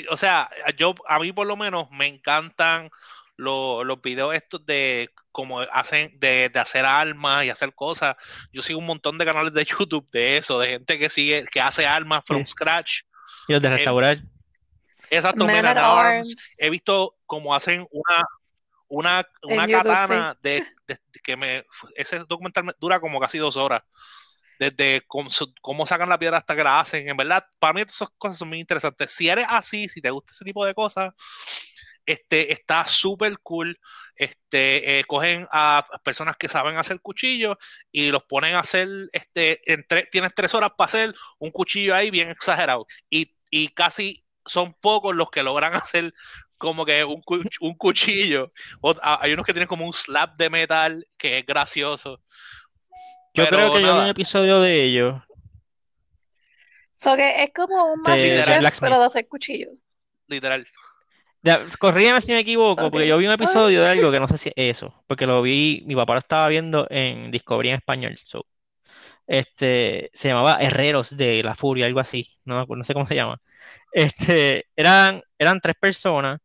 o 0.10 0.15
sea, 0.15 0.50
yo 0.78 0.96
a 1.10 1.20
mí 1.20 1.34
por 1.34 1.46
lo 1.46 1.58
menos 1.58 1.89
me 1.91 2.08
encantan 2.08 2.89
lo- 3.36 3.84
los 3.84 4.02
videos 4.02 4.34
estos 4.34 4.65
de 4.65 5.10
cómo 5.34 5.60
hacen, 5.60 6.18
de, 6.22 6.48
de 6.48 6.60
hacer 6.60 6.86
armas 6.86 7.44
y 7.44 7.50
hacer 7.50 7.76
cosas. 7.76 8.15
Yo 8.54 8.62
sigo 8.62 8.80
un 8.80 8.86
montón 8.86 9.18
de 9.18 9.26
canales 9.26 9.52
de 9.54 9.65
YouTube 9.65 10.08
de 10.10 10.38
eso, 10.38 10.58
de 10.58 10.68
gente 10.70 10.98
que 10.98 11.10
sigue, 11.10 11.44
que 11.52 11.60
hace 11.60 11.86
armas 11.86 12.24
from 12.26 12.46
Sí. 12.46 12.54
scratch. 12.54 13.02
Y 13.50 13.54
los 13.54 13.62
de 13.62 13.68
Eh, 13.68 13.72
restaurar. 13.72 14.20
Exacto, 15.10 15.44
Man 15.46 15.56
Men 15.58 15.65
at 15.65 15.78
at 15.78 15.84
Arms. 15.84 16.06
Arms. 16.30 16.56
He 16.60 16.70
visto 16.70 17.18
cómo 17.26 17.54
hacen 17.54 17.86
una, 17.91 18.26
una, 18.88 19.26
una 19.44 19.68
YouTube, 19.68 19.84
katana 19.84 20.38
de, 20.41 20.63
de- 20.88 20.98
que 21.22 21.36
me 21.36 21.65
ese 21.98 22.20
documental 22.20 22.63
me 22.63 22.72
dura 22.80 23.02
como 23.02 23.20
casi 23.20 23.38
dos 23.38 23.58
horas. 23.58 23.82
Desde 24.60 25.02
cómo, 25.08 25.30
cómo 25.62 25.86
sacan 25.86 26.10
la 26.10 26.18
piedra 26.20 26.38
hasta 26.38 26.56
que 26.56 26.63
la 26.63 26.80
hacen. 26.80 27.10
En 27.10 27.18
verdad, 27.18 27.46
para 27.60 27.74
mí 27.74 27.82
esas 27.82 28.10
cosas 28.18 28.38
son 28.38 28.50
muy 28.50 28.60
interesantes. 28.60 29.12
Si 29.12 29.30
eres 29.30 29.46
así, 29.50 29.89
si 29.89 30.02
te 30.02 30.10
gusta 30.12 30.32
ese 30.34 30.46
tipo 30.46 30.65
de 30.65 30.74
cosas, 30.74 31.12
este, 32.06 32.52
está 32.54 32.86
súper 32.88 33.39
cool. 33.41 33.80
Este, 34.15 35.00
eh, 35.00 35.04
cogen 35.06 35.46
a 35.52 35.86
personas 36.04 36.38
que 36.38 36.48
saben 36.48 36.78
hacer 36.78 37.02
cuchillos 37.02 37.58
y 37.91 38.12
los 38.12 38.24
ponen 38.24 38.56
a 38.56 38.60
hacer, 38.60 38.88
este, 39.13 39.60
en 39.72 39.84
tre- 39.88 40.08
tienes 40.12 40.34
tres 40.34 40.54
horas 40.54 40.72
para 40.78 40.86
hacer 40.86 41.15
un 41.39 41.52
cuchillo 41.52 41.96
ahí 41.96 42.12
bien 42.12 42.30
exagerado. 42.30 42.86
Y, 43.10 43.36
y 43.50 43.70
casi 43.70 44.24
son 44.46 44.74
pocos 44.82 45.15
los 45.15 45.30
que 45.32 45.44
logran 45.44 45.74
hacer 45.76 46.13
como 46.58 46.86
que 46.86 47.04
un, 47.04 47.22
un 47.62 47.76
cuchillo. 47.76 48.50
A- 49.02 49.20
hay 49.24 49.34
unos 49.34 49.46
que 49.46 49.54
tienen 49.54 49.68
como 49.68 49.86
un 49.86 49.94
slab 49.94 50.36
de 50.38 50.50
metal 50.50 51.08
que 51.18 51.39
es 51.39 51.46
gracioso. 51.46 52.22
Yo 53.36 53.43
Pero 53.43 53.58
creo 53.58 53.74
que 53.74 53.82
yo 53.82 53.88
vi 53.88 53.93
nada. 53.93 54.04
un 54.04 54.10
episodio 54.10 54.62
de 54.62 54.84
ellos. 54.84 55.21
So 56.93 57.17
que 57.17 57.43
es 57.43 57.52
como 57.54 57.91
un 57.91 58.02
Masterchef, 58.02 58.80
pero 58.80 58.98
de 58.98 59.06
hacer 59.06 59.28
cuchillo. 59.28 59.71
Literal. 60.28 60.65
Ya, 61.41 61.62
corrígeme 61.78 62.21
si 62.21 62.32
me 62.32 62.39
equivoco, 62.39 62.89
porque 62.89 63.08
yo 63.08 63.17
vi 63.17 63.28
un 63.28 63.34
episodio 63.34 63.84
de 63.84 63.89
algo 63.89 64.10
que 64.10 64.19
no 64.21 64.28
sé 64.30 64.38
si 64.38 64.50
es 64.50 64.78
eso, 64.78 65.04
porque 65.06 65.28
lo 65.28 65.41
vi, 65.41 65.84
mi 65.86 65.95
papá 65.95 66.13
lo 66.13 66.19
estaba 66.19 66.48
viendo 66.48 66.88
en 66.89 67.30
Discovery 67.30 67.69
en 67.69 67.76
español. 67.76 68.17
so, 68.24 68.48
este, 69.28 70.10
se 70.13 70.30
llamaba 70.30 70.56
Herreros 70.60 71.15
de 71.15 71.43
la 71.43 71.56
Furia, 71.56 71.88
algo 71.88 72.00
así, 72.00 72.39
no, 72.45 72.65
sé 72.84 72.93
cómo 72.93 73.06
se 73.06 73.15
llama. 73.15 73.41
Este, 73.91 74.65
eran, 74.76 75.21
eran 75.38 75.60
tres 75.60 75.76
personas 75.80 76.39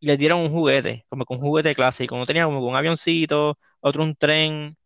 y 0.00 0.06
les 0.06 0.18
dieron 0.18 0.40
un 0.40 0.50
juguete, 0.50 1.04
como 1.08 1.24
que 1.26 1.34
un 1.34 1.40
juguete 1.40 1.74
clásico. 1.74 2.14
Uno 2.14 2.26
tenía 2.26 2.44
como 2.44 2.60
que 2.60 2.66
un 2.66 2.76
avioncito, 2.76 3.58
otro 3.80 4.02
un 4.04 4.14
tren 4.16 4.76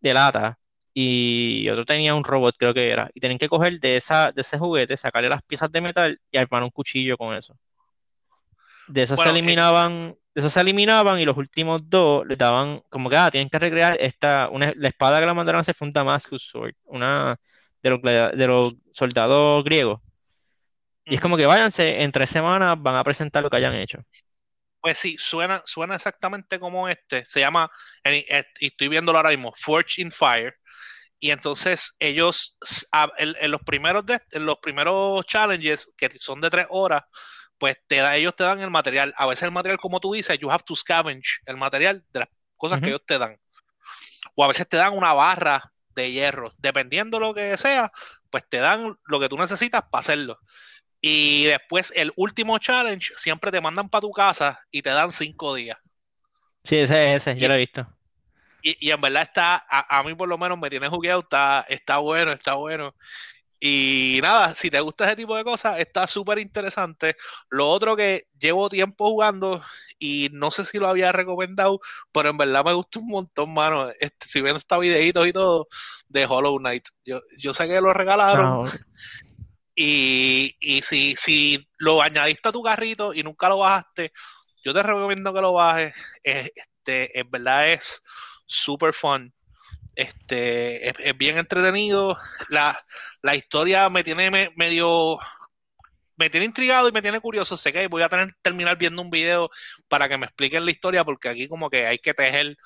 de 0.00 0.14
lata 0.14 0.59
y 0.92 1.68
otro 1.70 1.84
tenía 1.84 2.14
un 2.14 2.24
robot, 2.24 2.56
creo 2.58 2.74
que 2.74 2.90
era. 2.90 3.10
Y 3.14 3.20
tenían 3.20 3.38
que 3.38 3.48
coger 3.48 3.80
de 3.80 3.96
esa, 3.96 4.32
de 4.32 4.40
ese 4.42 4.58
juguete, 4.58 4.96
sacarle 4.96 5.28
las 5.28 5.42
piezas 5.42 5.70
de 5.70 5.80
metal 5.80 6.20
y 6.30 6.38
armar 6.38 6.62
un 6.62 6.70
cuchillo 6.70 7.16
con 7.16 7.34
eso. 7.34 7.56
De 8.88 9.02
eso 9.02 9.16
se 9.16 9.16
Bueno, 9.16 9.30
eh, 9.30 9.38
eliminaban, 9.38 10.16
de 10.34 10.40
eso 10.40 10.50
se 10.50 10.60
eliminaban 10.60 11.20
y 11.20 11.24
los 11.24 11.36
últimos 11.36 11.88
dos 11.88 12.26
les 12.26 12.38
daban 12.38 12.82
como 12.88 13.08
que 13.08 13.16
ah, 13.16 13.30
tienen 13.30 13.48
que 13.48 13.58
recrear 13.58 13.96
esta, 14.00 14.48
una, 14.50 14.72
la 14.76 14.88
espada 14.88 15.20
que 15.20 15.26
la 15.26 15.34
mandaron 15.34 15.60
hacer 15.60 15.74
fue 15.74 15.88
un 15.88 15.92
Damascus 15.94 16.42
Sword, 16.42 16.74
una 16.84 17.36
de 17.82 17.90
los, 17.90 18.02
de 18.02 18.46
los 18.46 18.76
soldados 18.92 19.64
griegos. 19.64 20.00
Y 21.04 21.14
es 21.14 21.20
como 21.20 21.36
que 21.36 21.46
váyanse, 21.46 22.02
en 22.02 22.12
tres 22.12 22.30
semanas 22.30 22.76
van 22.80 22.96
a 22.96 23.04
presentar 23.04 23.42
lo 23.42 23.50
que 23.50 23.56
hayan 23.56 23.74
hecho. 23.74 23.98
Pues 24.80 24.98
sí, 24.98 25.16
suena, 25.18 25.62
suena 25.64 25.96
exactamente 25.96 26.58
como 26.58 26.88
este. 26.88 27.24
Se 27.26 27.40
llama, 27.40 27.70
y 28.04 28.24
estoy 28.66 28.88
viéndolo 28.88 29.18
ahora 29.18 29.30
mismo, 29.30 29.52
Forge 29.56 30.00
in 30.02 30.10
Fire. 30.10 30.56
Y 31.18 31.30
entonces 31.32 31.96
ellos, 31.98 32.56
en, 33.18 33.34
en 33.40 33.50
los 33.50 33.60
primeros 33.60 34.06
de, 34.06 34.20
en 34.32 34.46
los 34.46 34.58
primeros 34.58 35.26
challenges, 35.26 35.92
que 35.96 36.08
son 36.18 36.40
de 36.40 36.48
tres 36.48 36.66
horas, 36.70 37.02
pues 37.60 37.76
te 37.86 37.96
da, 37.96 38.16
ellos 38.16 38.34
te 38.34 38.42
dan 38.42 38.58
el 38.60 38.70
material. 38.70 39.12
A 39.18 39.26
veces 39.26 39.42
el 39.42 39.50
material, 39.50 39.78
como 39.78 40.00
tú 40.00 40.14
dices, 40.14 40.38
you 40.38 40.50
have 40.50 40.64
to 40.64 40.74
scavenge 40.74 41.40
el 41.44 41.58
material 41.58 42.02
de 42.10 42.20
las 42.20 42.28
cosas 42.56 42.80
que 42.80 42.86
ellos 42.88 43.02
te 43.06 43.18
dan. 43.18 43.36
O 44.34 44.44
a 44.44 44.48
veces 44.48 44.66
te 44.66 44.78
dan 44.78 44.96
una 44.96 45.12
barra 45.12 45.70
de 45.94 46.10
hierro. 46.10 46.52
Dependiendo 46.58 47.20
lo 47.20 47.34
que 47.34 47.58
sea, 47.58 47.92
pues 48.30 48.48
te 48.48 48.58
dan 48.58 48.98
lo 49.04 49.20
que 49.20 49.28
tú 49.28 49.36
necesitas 49.36 49.82
para 49.90 50.00
hacerlo. 50.00 50.38
Y 51.00 51.44
después 51.44 51.92
el 51.96 52.12
último 52.16 52.58
challenge 52.58 53.12
siempre 53.16 53.50
te 53.50 53.60
mandan 53.60 53.88
para 53.88 54.02
tu 54.02 54.12
casa 54.12 54.60
y 54.70 54.82
te 54.82 54.90
dan 54.90 55.12
cinco 55.12 55.54
días. 55.54 55.78
Sí, 56.64 56.76
ese 56.76 57.14
es 57.16 57.26
ese, 57.26 57.38
Y- 57.38 57.42
yo 57.42 57.48
lo 57.48 57.54
he 57.54 57.58
visto. 57.58 57.86
Y, 58.62 58.88
y 58.88 58.90
en 58.90 59.00
verdad 59.00 59.22
está, 59.22 59.56
a, 59.68 59.98
a 59.98 60.02
mí 60.02 60.14
por 60.14 60.28
lo 60.28 60.36
menos 60.36 60.58
me 60.58 60.68
tiene 60.68 60.88
jugueado, 60.88 61.20
está, 61.20 61.64
está 61.68 61.98
bueno, 61.98 62.32
está 62.32 62.54
bueno. 62.54 62.94
Y 63.60 64.20
nada, 64.22 64.54
si 64.54 64.70
te 64.70 64.80
gusta 64.80 65.06
ese 65.06 65.16
tipo 65.16 65.36
de 65.36 65.44
cosas, 65.44 65.80
está 65.80 66.06
súper 66.06 66.38
interesante. 66.38 67.16
Lo 67.50 67.70
otro 67.70 67.96
que 67.96 68.24
llevo 68.38 68.70
tiempo 68.70 69.10
jugando 69.10 69.62
y 69.98 70.30
no 70.32 70.50
sé 70.50 70.64
si 70.64 70.78
lo 70.78 70.88
había 70.88 71.12
recomendado, 71.12 71.80
pero 72.12 72.30
en 72.30 72.38
verdad 72.38 72.64
me 72.64 72.74
gusta 72.74 73.00
un 73.00 73.08
montón, 73.08 73.54
mano. 73.54 73.88
Este, 74.00 74.26
si 74.28 74.42
viendo 74.42 74.58
estos 74.58 74.80
videitos 74.80 75.26
y 75.28 75.32
todo 75.32 75.68
de 76.08 76.26
Hollow 76.26 76.58
Knight. 76.58 76.84
Yo, 77.04 77.20
yo 77.38 77.54
sé 77.54 77.68
que 77.68 77.80
lo 77.80 77.92
regalaron. 77.94 78.60
No, 78.62 78.68
Y, 79.74 80.56
si, 80.82 81.68
lo 81.78 82.02
añadiste 82.02 82.48
a 82.48 82.52
tu 82.52 82.62
carrito 82.62 83.14
y 83.14 83.22
nunca 83.22 83.48
lo 83.48 83.58
bajaste, 83.58 84.12
yo 84.64 84.74
te 84.74 84.82
recomiendo 84.82 85.32
que 85.34 85.40
lo 85.40 85.52
bajes. 85.54 85.94
Este, 86.22 87.18
en 87.18 87.30
verdad 87.30 87.72
es 87.72 88.02
super 88.46 88.94
fun. 88.94 89.32
Este, 89.96 90.88
es, 90.88 91.18
bien 91.18 91.38
entretenido. 91.38 92.16
La, 92.50 92.76
historia 93.34 93.88
me 93.90 94.04
tiene 94.04 94.30
me- 94.30 94.50
medio. 94.56 95.18
Me 96.16 96.28
tiene 96.30 96.46
intrigado 96.46 96.88
y 96.88 96.92
me 96.92 97.02
tiene 97.02 97.20
curioso. 97.20 97.56
Sé 97.56 97.72
que 97.72 97.86
voy 97.88 98.02
a 98.02 98.08
tener 98.08 98.34
terminar 98.42 98.76
viendo 98.76 99.00
un 99.02 99.10
video 99.10 99.50
para 99.88 100.08
que 100.08 100.18
me 100.18 100.26
expliquen 100.26 100.64
la 100.64 100.70
historia, 100.70 101.04
porque 101.04 101.28
aquí 101.30 101.48
como 101.48 101.70
que 101.70 101.86
hay 101.86 101.98
que 101.98 102.14
tejer 102.14 102.56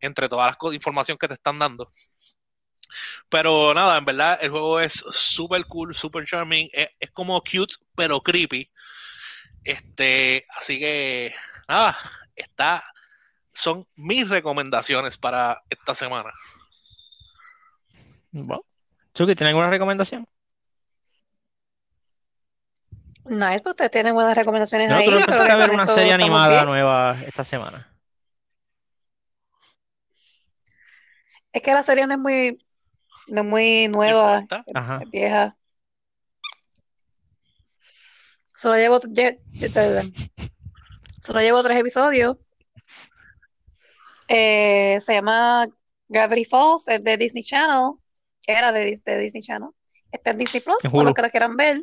entre 0.00 0.28
todas 0.28 0.56
las 0.60 0.74
información 0.74 1.18
que 1.18 1.28
te 1.28 1.34
están 1.34 1.58
dando. 1.58 1.90
Pero 3.28 3.74
nada, 3.74 3.98
en 3.98 4.04
verdad 4.04 4.38
el 4.40 4.50
juego 4.50 4.80
es 4.80 4.92
super 5.10 5.64
cool, 5.66 5.94
super 5.94 6.24
charming. 6.24 6.68
Es, 6.72 6.88
es 7.00 7.10
como 7.10 7.40
cute, 7.40 7.74
pero 7.94 8.20
creepy. 8.20 8.70
Este, 9.64 10.46
así 10.56 10.78
que 10.78 11.34
nada, 11.68 11.96
está 12.34 12.84
son 13.52 13.86
mis 13.96 14.28
recomendaciones 14.28 15.16
para 15.16 15.62
esta 15.70 15.94
semana. 15.94 16.30
Bueno. 18.30 18.64
Chucky, 19.14 19.34
¿tiene 19.34 19.48
alguna 19.50 19.70
recomendación? 19.70 20.28
Nice, 23.24 23.60
pues 23.60 23.72
ustedes 23.72 23.90
tienen 23.90 24.14
buenas 24.14 24.36
recomendaciones 24.36 24.88
No, 24.88 24.96
ahí. 24.96 25.06
tú 25.06 25.12
no 25.12 25.26
que 25.26 25.32
a 25.32 25.56
ver 25.56 25.70
una 25.70 25.86
serie 25.86 26.12
animada 26.12 26.48
bien. 26.48 26.66
nueva 26.66 27.16
esta 27.26 27.42
semana. 27.44 27.92
Es 31.52 31.62
que 31.62 31.72
la 31.72 31.82
serie 31.82 32.06
no 32.06 32.12
es 32.12 32.20
muy, 32.20 32.65
no 33.28 33.40
es 33.40 33.46
muy 33.46 33.88
nueva, 33.88 34.46
es, 34.66 34.74
Ajá. 34.74 35.00
vieja. 35.06 35.56
Solo 38.56 38.76
llevo, 38.76 38.98
lle- 39.00 39.38
lle- 39.52 40.30
solo 41.20 41.40
llevo 41.40 41.62
tres 41.62 41.78
episodios. 41.78 42.36
Eh, 44.28 44.98
se 45.00 45.14
llama 45.14 45.66
Gravity 46.08 46.44
Falls, 46.44 46.88
es 46.88 47.02
de 47.04 47.16
Disney 47.16 47.44
Channel, 47.44 47.92
que 48.42 48.52
era 48.52 48.72
de, 48.72 48.98
de 49.04 49.18
Disney 49.18 49.42
Channel. 49.42 49.70
Está 50.10 50.30
en 50.30 50.38
Disney 50.38 50.62
Plus, 50.62 50.78
para 50.90 51.04
los 51.04 51.14
que 51.14 51.22
la 51.22 51.30
quieran 51.30 51.56
ver. 51.56 51.82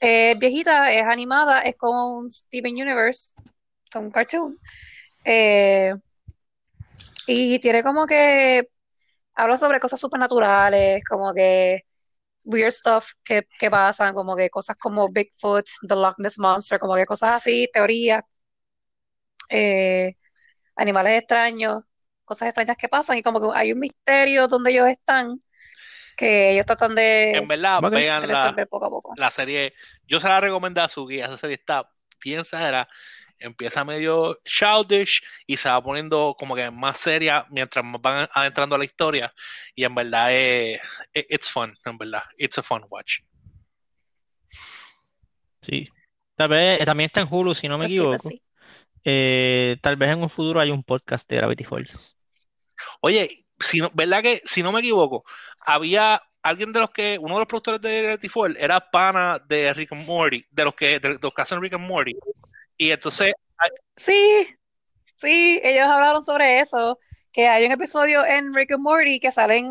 Eh, 0.00 0.32
es 0.32 0.38
viejita, 0.38 0.92
es 0.92 1.04
animada, 1.04 1.62
es 1.62 1.76
como 1.76 2.18
un 2.18 2.30
Steven 2.30 2.74
Universe, 2.74 3.34
como 3.92 4.06
un 4.06 4.12
cartoon. 4.12 4.58
Eh, 5.24 5.94
y 7.28 7.58
tiene 7.60 7.82
como 7.82 8.06
que 8.06 8.68
habla 9.36 9.58
sobre 9.58 9.80
cosas 9.80 10.00
supernaturales, 10.00 11.02
como 11.08 11.32
que 11.34 11.82
weird 12.44 12.72
stuff 12.72 13.12
que, 13.24 13.46
que 13.58 13.70
pasan, 13.70 14.14
como 14.14 14.36
que 14.36 14.50
cosas 14.50 14.76
como 14.76 15.08
Bigfoot, 15.10 15.66
The 15.88 15.94
Loch 15.96 16.14
Ness 16.18 16.38
Monster, 16.38 16.78
como 16.78 16.94
que 16.96 17.06
cosas 17.06 17.32
así, 17.32 17.68
teorías, 17.72 18.24
eh, 19.50 20.14
animales 20.76 21.18
extraños, 21.18 21.84
cosas 22.24 22.48
extrañas 22.48 22.76
que 22.76 22.88
pasan 22.88 23.18
y 23.18 23.22
como 23.22 23.40
que 23.40 23.58
hay 23.58 23.72
un 23.72 23.80
misterio 23.80 24.48
donde 24.48 24.70
ellos 24.72 24.88
están 24.88 25.40
que 26.16 26.52
ellos 26.52 26.66
tratan 26.66 26.94
de, 26.94 27.32
En 27.32 27.46
verdad, 27.46 27.82
de 27.82 27.90
vean 27.90 28.26
la, 28.26 28.66
poco 28.68 28.86
a 28.86 28.90
poco. 28.90 29.12
la 29.16 29.30
serie. 29.30 29.74
Yo 30.06 30.18
se 30.18 30.28
la 30.28 30.40
recomendé 30.40 30.80
a 30.80 30.88
Suki. 30.88 31.20
Esa 31.20 31.36
serie 31.36 31.56
está 31.56 31.88
bien 32.24 32.40
exagerada. 32.40 32.88
Empieza 33.38 33.84
medio 33.84 34.36
childish 34.44 35.22
y 35.46 35.56
se 35.56 35.68
va 35.68 35.82
poniendo 35.82 36.34
como 36.38 36.54
que 36.54 36.70
más 36.70 36.98
seria 36.98 37.46
mientras 37.50 37.84
más 37.84 38.00
van 38.00 38.28
adentrando 38.32 38.74
a 38.74 38.78
la 38.78 38.84
historia. 38.84 39.32
Y 39.74 39.84
en 39.84 39.94
verdad 39.94 40.32
es, 40.32 40.80
it- 41.12 41.26
it's 41.28 41.50
fun, 41.50 41.76
en 41.84 41.98
verdad. 41.98 42.22
It's 42.38 42.58
a 42.58 42.62
fun 42.62 42.84
watch. 42.88 43.20
Sí. 45.60 45.88
Tal 46.34 46.48
vez, 46.48 46.80
eh, 46.80 46.84
también 46.84 47.06
está 47.06 47.20
en 47.20 47.28
Hulu, 47.30 47.54
si 47.54 47.68
no 47.68 47.78
me 47.78 47.86
equivoco. 47.86 48.30
Eh, 49.04 49.76
tal 49.82 49.96
vez 49.96 50.10
en 50.10 50.22
un 50.22 50.30
futuro 50.30 50.60
hay 50.60 50.70
un 50.70 50.82
podcast 50.82 51.28
de 51.28 51.36
Gravity 51.36 51.64
Falls. 51.64 52.16
Oye, 53.00 53.46
si 53.58 53.78
no, 53.80 53.90
¿verdad 53.94 54.22
que 54.22 54.40
si 54.44 54.62
no 54.62 54.72
me 54.72 54.80
equivoco, 54.80 55.24
había 55.60 56.20
alguien 56.42 56.72
de 56.72 56.80
los 56.80 56.90
que, 56.90 57.18
uno 57.20 57.34
de 57.34 57.40
los 57.40 57.48
productores 57.48 57.80
de 57.80 58.02
Gravity 58.02 58.28
Falls 58.28 58.56
era 58.58 58.78
pana 58.80 59.38
de 59.48 59.72
Rick 59.72 59.92
and 59.92 60.06
Morty, 60.06 60.44
de 60.50 60.64
los 60.64 60.74
que, 60.74 61.00
de 61.00 61.18
los 61.20 61.32
que 61.32 61.42
hacen 61.42 61.60
Rick 61.60 61.74
and 61.74 61.86
Morty. 61.86 62.14
Y 62.78 62.90
entonces, 62.90 63.34
Sí, 63.96 64.46
sí, 65.14 65.60
ellos 65.64 65.86
hablaron 65.86 66.22
sobre 66.22 66.60
eso, 66.60 66.98
que 67.32 67.48
hay 67.48 67.64
un 67.64 67.72
episodio 67.72 68.24
en 68.26 68.54
Rick 68.54 68.72
and 68.72 68.82
Morty 68.82 69.18
que 69.18 69.32
salen, 69.32 69.70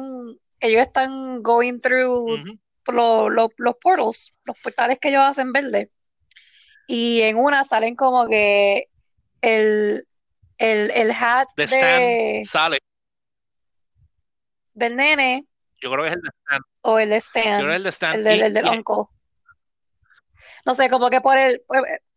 que 0.60 0.68
ellos 0.70 0.82
están 0.82 1.44
going 1.44 1.78
through 1.80 2.40
lo- 2.88 3.30
lo- 3.30 3.50
los 3.58 3.76
portals, 3.82 4.34
los 4.46 4.60
portales 4.60 4.98
que 5.00 5.10
ellos 5.10 5.22
hacen 5.24 5.52
verde. 5.52 5.92
Y 6.88 7.22
en 7.22 7.38
una 7.38 7.64
salen 7.64 7.96
como 7.96 8.28
que 8.28 8.90
el, 9.42 10.08
el, 10.58 10.92
el 10.92 11.12
hat 11.12 11.48
The 11.56 11.68
de, 11.68 12.42
sale. 12.46 12.80
del 14.74 14.96
nene 14.96 15.46
Yo 15.82 15.92
creo 15.92 16.04
que 16.04 16.10
es 16.10 16.16
el 16.16 16.22
de 16.22 16.30
Stan. 16.30 16.62
o 16.82 17.00
el 17.00 17.10
de 17.10 17.20
Yo 17.20 17.32
creo 17.32 17.68
que 17.70 17.76
es 17.76 17.76
Stan, 17.76 17.76
el 17.76 17.84
de 17.84 17.90
Stan. 17.90 18.16
el 18.16 18.24
del, 18.24 18.38
Y- 18.38 18.42
el 18.42 18.54
del 18.54 18.66
y- 18.66 18.70
uncle. 18.70 18.96
No 20.66 20.74
sé, 20.76 20.90
como 20.90 21.10
que 21.10 21.22
por 21.22 21.38
el, 21.38 21.62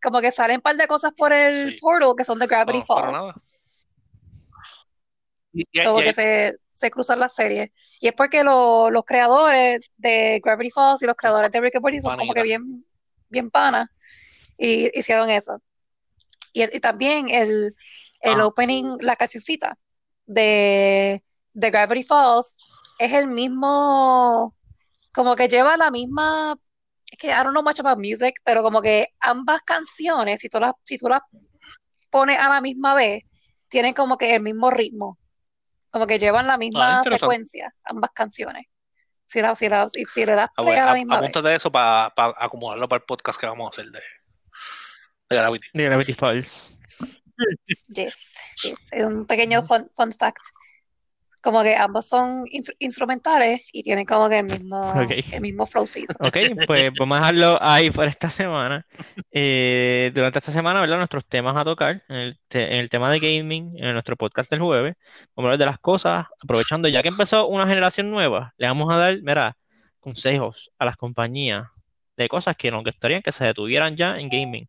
como 0.01 0.21
que 0.21 0.31
salen 0.31 0.57
un 0.57 0.61
par 0.61 0.75
de 0.75 0.87
cosas 0.87 1.11
por 1.15 1.31
el 1.31 1.71
Sí. 1.73 1.77
portal 1.79 2.13
que 2.17 2.23
son 2.23 2.39
de 2.39 2.47
Gravity 2.47 2.79
no, 2.79 2.85
para 2.85 3.01
Falls. 3.11 3.13
nada. 3.17 3.33
Y- 5.53 5.65
y- 5.71 5.83
como 5.83 5.99
y- 6.01 6.03
que 6.03 6.13
se, 6.13 6.57
se 6.71 6.91
cruzan 6.91 7.19
las 7.19 7.33
series. 7.33 7.71
Y 7.99 8.07
es 8.07 8.13
porque 8.13 8.43
lo- 8.43 8.89
los 8.91 9.03
creadores 9.03 9.91
de 9.97 10.39
Gravity 10.43 10.69
Falls 10.71 11.01
y 11.01 11.05
los 11.05 11.15
creadores 11.15 11.51
de 11.51 11.59
Rick 11.61 11.75
and 11.75 11.83
Morty 11.83 11.99
son 11.99 12.17
como 12.17 12.33
que 12.33 12.43
bien, 12.43 12.85
bien 13.29 13.49
panas 13.49 13.89
y 14.57 14.97
hicieron 14.97 15.29
eso. 15.29 15.61
Y, 16.53 16.63
y 16.75 16.79
también 16.79 17.29
el, 17.29 17.75
el 18.21 18.39
Ah. 18.41 18.45
opening, 18.47 18.95
la 19.01 19.15
cancioncita 19.15 19.77
de, 20.25 21.21
de 21.53 21.71
Gravity 21.71 22.03
Falls 22.03 22.57
es 22.99 23.13
el 23.13 23.27
mismo, 23.27 24.53
como 25.13 25.35
que 25.35 25.47
lleva 25.47 25.77
la 25.77 25.89
misma, 25.89 26.57
es 27.11 27.17
que 27.17 27.27
I 27.27 27.35
don't 27.43 27.51
know 27.51 27.63
much 27.63 27.79
about 27.79 27.97
music, 27.97 28.35
pero 28.43 28.61
como 28.61 28.81
que 28.81 29.09
ambas 29.19 29.61
canciones, 29.63 30.39
si 30.41 30.49
tú 30.49 30.59
las, 30.59 30.73
si 30.85 30.97
tú 30.97 31.07
las 31.09 31.21
pones 32.09 32.39
a 32.39 32.49
la 32.49 32.61
misma 32.61 32.93
vez, 32.95 33.23
tienen 33.67 33.93
como 33.93 34.17
que 34.17 34.35
el 34.35 34.41
mismo 34.41 34.69
ritmo, 34.71 35.17
como 35.91 36.05
que 36.07 36.19
llevan 36.19 36.47
la 36.47 36.57
misma 36.57 36.97
interesante. 36.97 37.19
secuencia, 37.19 37.73
ambas 37.83 38.11
canciones. 38.13 38.65
Si, 39.25 39.41
la, 39.41 39.53
si, 39.55 39.69
la- 39.69 39.87
si, 39.89 40.05
si 40.05 40.25
le 40.25 40.33
das 40.33 40.49
Ah, 40.55 40.63
play 40.63 40.65
bueno, 40.67 40.83
a 40.83 40.85
la 40.87 40.93
misma 40.95 41.19
vez. 41.19 41.29
apúntate 41.29 41.55
eso 41.55 41.71
para 41.71 42.11
acomodarlo 42.15 42.87
para 42.89 42.99
el 42.99 43.05
podcast 43.05 43.39
que 43.39 43.45
vamos 43.45 43.67
a 43.67 43.69
hacer 43.69 43.91
de, 43.91 43.99
de 45.29 45.35
Gravity. 45.35 45.67
De 45.73 45.83
Gravity 45.83 46.13
Falls. 46.15 46.69
Yes, 47.87 48.35
yes. 48.63 48.89
Es 48.91 49.05
un 49.05 49.25
pequeño 49.25 49.61
fun, 49.63 49.89
fun 49.95 50.11
fact. 50.11 50.41
Como 51.41 51.63
que 51.63 51.75
ambos 51.75 52.07
son 52.07 52.43
instru- 52.47 52.75
instrumentales 52.79 53.67
y 53.71 53.81
tienen 53.83 54.05
como 54.05 54.27
que 54.27 54.39
el 54.39 54.45
mismo, 54.45 54.91
Ok. 55.03 55.11
el 55.31 55.41
mismo 55.41 55.65
flowcito. 55.65 56.13
Ok, 56.19 56.37
pues 56.67 56.89
vamos 56.99 57.17
a 57.17 57.19
dejarlo 57.21 57.57
ahí 57.61 57.91
por 57.91 58.07
esta 58.07 58.29
semana. 58.29 58.85
Eh, 59.31 60.11
durante 60.13 60.39
esta 60.39 60.51
semana, 60.51 60.81
¿verdad? 60.81 60.97
Nuestros 60.97 61.25
temas 61.25 61.55
a 61.55 61.63
tocar, 61.63 62.03
en 62.09 62.15
el, 62.15 62.39
te- 62.47 62.73
en 62.73 62.79
el 62.79 62.89
tema 62.89 63.11
de 63.11 63.19
gaming, 63.19 63.77
en 63.77 63.93
nuestro 63.93 64.15
podcast 64.17 64.49
del 64.51 64.59
jueves, 64.61 64.95
vamos 65.35 65.37
a 65.37 65.41
hablar 65.53 65.57
de 65.59 65.65
las 65.65 65.79
cosas, 65.79 66.25
aprovechando 66.43 66.87
ya 66.87 67.01
que 67.01 67.07
empezó 67.09 67.47
una 67.47 67.67
generación 67.67 68.09
nueva, 68.11 68.53
le 68.57 68.67
vamos 68.67 68.91
a 68.93 68.97
dar, 68.97 69.17
mira, 69.21 69.55
consejos 69.99 70.71
a 70.77 70.85
las 70.85 70.97
compañías 70.97 71.67
de 72.17 72.27
cosas 72.27 72.57
que 72.57 72.69
nos 72.71 72.83
gustaría 72.83 73.21
que 73.21 73.31
se 73.31 73.45
detuvieran 73.45 73.95
ya 73.95 74.17
en 74.19 74.29
gaming. 74.29 74.67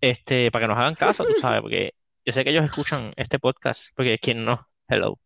Este, 0.00 0.50
para 0.50 0.64
que 0.64 0.68
nos 0.68 0.78
hagan 0.78 0.94
caso, 0.94 1.24
tú 1.24 1.34
sabes, 1.40 1.60
porque 1.60 1.94
yo 2.24 2.32
sé 2.32 2.44
que 2.44 2.50
ellos 2.50 2.64
escuchan 2.64 3.12
este 3.16 3.38
podcast, 3.38 3.88
porque 3.96 4.18
quien 4.18 4.44
no, 4.44 4.66
hello. 4.88 5.18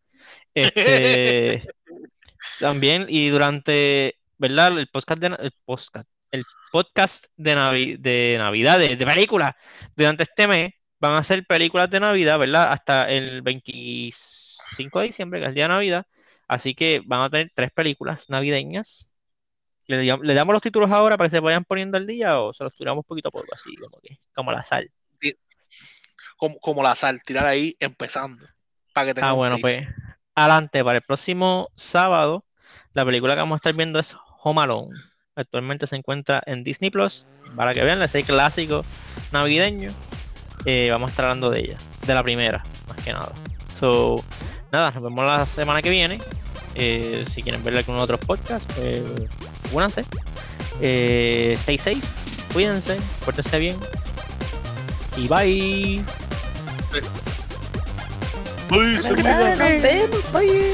Este, 0.53 1.67
también, 2.59 3.05
y 3.09 3.29
durante, 3.29 4.15
¿verdad? 4.37 4.77
El 4.77 4.87
podcast 4.87 5.19
de, 5.21 5.27
el 5.27 5.51
podcast, 5.65 6.07
el 6.31 6.45
podcast 6.71 7.25
de, 7.35 7.55
Navi- 7.55 7.97
de 7.97 8.35
Navidad, 8.37 8.79
de, 8.79 8.95
de 8.95 9.05
películas, 9.05 9.55
durante 9.95 10.23
este 10.23 10.47
mes 10.47 10.73
van 10.99 11.13
a 11.15 11.23
ser 11.23 11.45
películas 11.45 11.89
de 11.89 11.99
Navidad, 11.99 12.39
¿verdad? 12.39 12.69
Hasta 12.71 13.09
el 13.09 13.41
25 13.41 14.99
de 14.99 15.05
diciembre, 15.07 15.39
que 15.39 15.45
es 15.45 15.49
el 15.49 15.55
día 15.55 15.65
de 15.65 15.69
Navidad. 15.69 16.05
Así 16.47 16.75
que 16.75 17.01
van 17.05 17.21
a 17.21 17.29
tener 17.29 17.51
tres 17.53 17.71
películas 17.71 18.29
navideñas. 18.29 19.11
¿Le, 19.87 20.03
le 20.03 20.33
damos 20.33 20.53
los 20.53 20.61
títulos 20.61 20.89
ahora 20.91 21.17
para 21.17 21.27
que 21.27 21.35
se 21.35 21.39
vayan 21.41 21.65
poniendo 21.65 21.97
al 21.97 22.07
día 22.07 22.39
o 22.39 22.53
se 22.53 22.63
los 22.63 22.73
tiramos 22.73 23.05
poquito 23.05 23.29
a 23.29 23.31
poco, 23.31 23.47
así 23.53 23.75
como 23.75 23.99
que, 23.99 24.17
como 24.33 24.51
la 24.51 24.63
sal? 24.63 24.89
Como, 26.37 26.57
como 26.59 26.83
la 26.83 26.95
sal, 26.95 27.21
tirar 27.23 27.45
ahí 27.45 27.75
empezando. 27.79 28.45
Para 28.93 29.13
que 29.13 29.21
Ah, 29.21 29.33
bueno, 29.33 29.57
pues 29.59 29.79
adelante, 30.35 30.83
para 30.83 30.97
el 30.97 31.03
próximo 31.03 31.69
sábado, 31.75 32.45
la 32.93 33.05
película 33.05 33.33
que 33.33 33.41
vamos 33.41 33.55
a 33.55 33.57
estar 33.57 33.73
viendo 33.73 33.99
es 33.99 34.15
Home 34.43 34.61
Alone. 34.61 34.99
Actualmente 35.35 35.87
se 35.87 35.95
encuentra 35.95 36.41
en 36.45 36.63
Disney 36.63 36.89
Plus. 36.91 37.25
Para 37.55 37.73
que 37.73 37.83
vean, 37.83 38.01
ese 38.01 38.23
clásico 38.23 38.83
navideño. 39.31 39.89
Eh, 40.65 40.89
vamos 40.91 41.09
a 41.09 41.11
estar 41.11 41.25
hablando 41.25 41.49
de 41.49 41.59
ella, 41.59 41.77
de 42.05 42.13
la 42.13 42.23
primera, 42.23 42.63
más 42.87 42.97
que 43.03 43.11
nada. 43.11 43.31
So, 43.79 44.23
nada, 44.71 44.91
nos 44.91 45.03
vemos 45.03 45.25
la 45.25 45.45
semana 45.45 45.81
que 45.81 45.89
viene. 45.89 46.19
Eh, 46.75 47.25
si 47.31 47.41
quieren 47.41 47.63
ver 47.63 47.77
algún 47.77 47.97
otro 47.97 48.17
podcast, 48.17 48.71
pues 48.73 49.03
únanse. 49.71 50.05
Eh, 50.81 51.55
stay 51.59 51.77
safe, 51.77 52.01
cuídense, 52.53 52.99
pórtense 53.25 53.59
bien. 53.59 53.77
Y 55.17 55.27
bye. 55.27 56.03
Uy, 58.71 58.95
se 59.01 59.13
me 59.23 59.33
olvidó. 59.33 59.55
Nos 59.55 59.81
vemos, 59.81 60.31
bye. 60.31 60.73